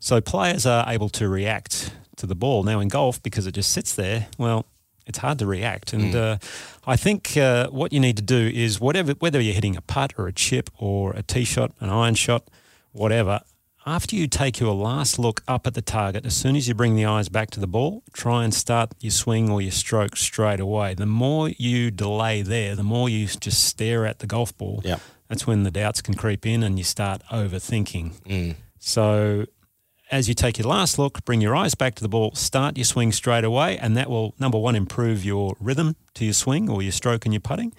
[0.01, 2.63] So players are able to react to the ball.
[2.65, 4.67] Now in golf, because it just sits there, well,
[5.09, 5.93] it's hard to react.
[5.93, 6.39] And uh,
[6.87, 10.13] I think uh, what you need to do is whatever, whether you're hitting a putt
[10.19, 12.45] or a chip or a tee shot, an iron shot,
[12.93, 13.41] whatever.
[13.87, 16.95] After you take your last look up at the target, as soon as you bring
[16.95, 20.61] the eyes back to the ball, try and start your swing or your stroke straight
[20.61, 20.93] away.
[20.93, 24.83] The more you delay there, the more you just stare at the golf ball.
[24.85, 25.01] Yep.
[25.29, 28.57] That's when the doubts can creep in and you start overthinking.
[28.79, 29.47] So
[30.11, 32.85] as you take your last look, bring your eyes back to the ball, start your
[32.85, 36.83] swing straight away, and that will, number one, improve your rhythm to your swing or
[36.83, 37.73] your stroke and your putting.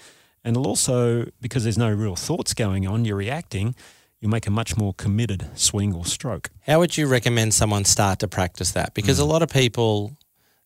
[0.44, 3.76] And it'll also, because there's no real thoughts going on, you're reacting,
[4.20, 6.50] you'll make a much more committed swing or stroke.
[6.62, 8.94] How would you recommend someone start to practice that?
[8.94, 9.30] Because a mm.
[9.30, 10.18] lot of people,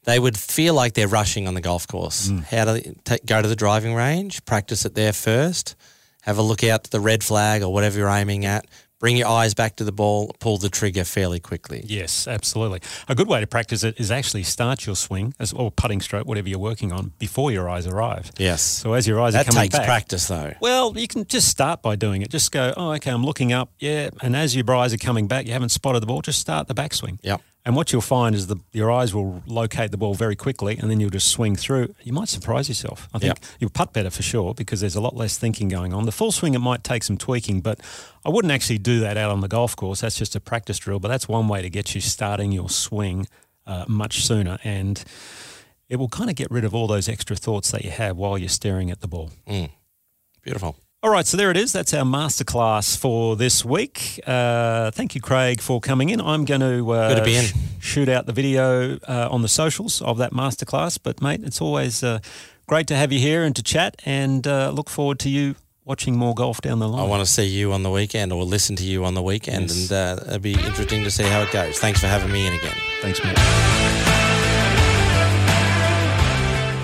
[0.04, 2.28] they would feel like they're rushing on the golf course.
[2.28, 2.44] Mm.
[2.44, 5.76] How do they go to the driving range, practice it there first,
[6.22, 8.66] have a look out to the red flag or whatever you're aiming at,
[9.04, 11.84] bring your eyes back to the ball, pull the trigger fairly quickly.
[11.86, 12.80] Yes, absolutely.
[13.10, 16.26] A good way to practice it is actually start your swing as or putting stroke,
[16.26, 18.32] whatever you're working on, before your eyes arrive.
[18.38, 18.62] Yes.
[18.62, 20.54] So as your eyes that are coming takes practice though.
[20.62, 22.30] Well, you can just start by doing it.
[22.30, 25.48] Just go, oh, okay, I'm looking up, yeah, and as your eyes are coming back,
[25.48, 26.22] you haven't spotted the ball.
[26.22, 27.20] Just start the backswing.
[27.24, 27.42] Yep.
[27.66, 30.92] And what you'll find is the your eyes will locate the ball very quickly, and
[30.92, 31.96] then you'll just swing through.
[32.04, 33.08] You might surprise yourself.
[33.14, 33.40] I think Yep.
[33.60, 36.06] you'll putt better for sure because there's a lot less thinking going on.
[36.06, 37.80] The full swing it might take some tweaking, but
[38.26, 40.02] I wouldn't actually do that out on the golf course.
[40.02, 43.28] That's just a practice drill, but that's one way to get you starting your swing
[43.66, 45.02] uh, much sooner, and
[45.88, 48.38] it will kind of get rid of all those extra thoughts that you have while
[48.38, 49.32] you're staring at the ball.
[50.42, 50.76] Beautiful.
[51.04, 51.74] All right, so there it is.
[51.74, 54.22] That's our masterclass for this week.
[54.26, 56.22] Uh, thank you, Craig, for coming in.
[56.22, 57.44] I'm going to uh, Good to be in.
[57.44, 60.98] sh- shoot out the video uh, on the socials of that masterclass.
[61.04, 62.20] But mate, it's always uh,
[62.68, 66.16] great to have you here and to chat, and uh, look forward to you watching
[66.16, 67.02] more golf down the line.
[67.02, 69.64] I want to see you on the weekend or listen to you on the weekend,
[69.72, 69.92] Yes.
[69.92, 71.80] and uh, it'd be interesting to see how it goes.
[71.80, 72.76] Thanks for having me in again.
[73.02, 74.03] Thanks, mate.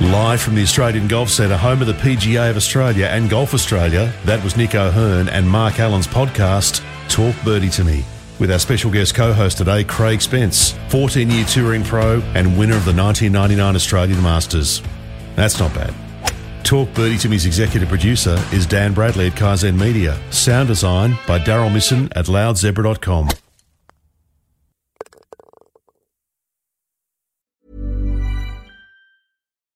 [0.02, 4.14] Live from the Australian Golf Centre, home of the PGA of Australia and Golf Australia,
[4.24, 8.06] that was Nick O'Hern and Mark Allen's podcast, Talk Birdie to Me,
[8.40, 12.78] with our special guest co host today, Craig Spence, 14 year touring pro and winner
[12.78, 14.82] of the 1999 Australian Masters.
[15.36, 15.94] That's not bad.
[16.64, 20.18] Talk Birdie to Me's executive producer is Dan Bradley at Kaizen Media.
[20.32, 23.28] Sound design by Daryl Misson at loudzebra.com.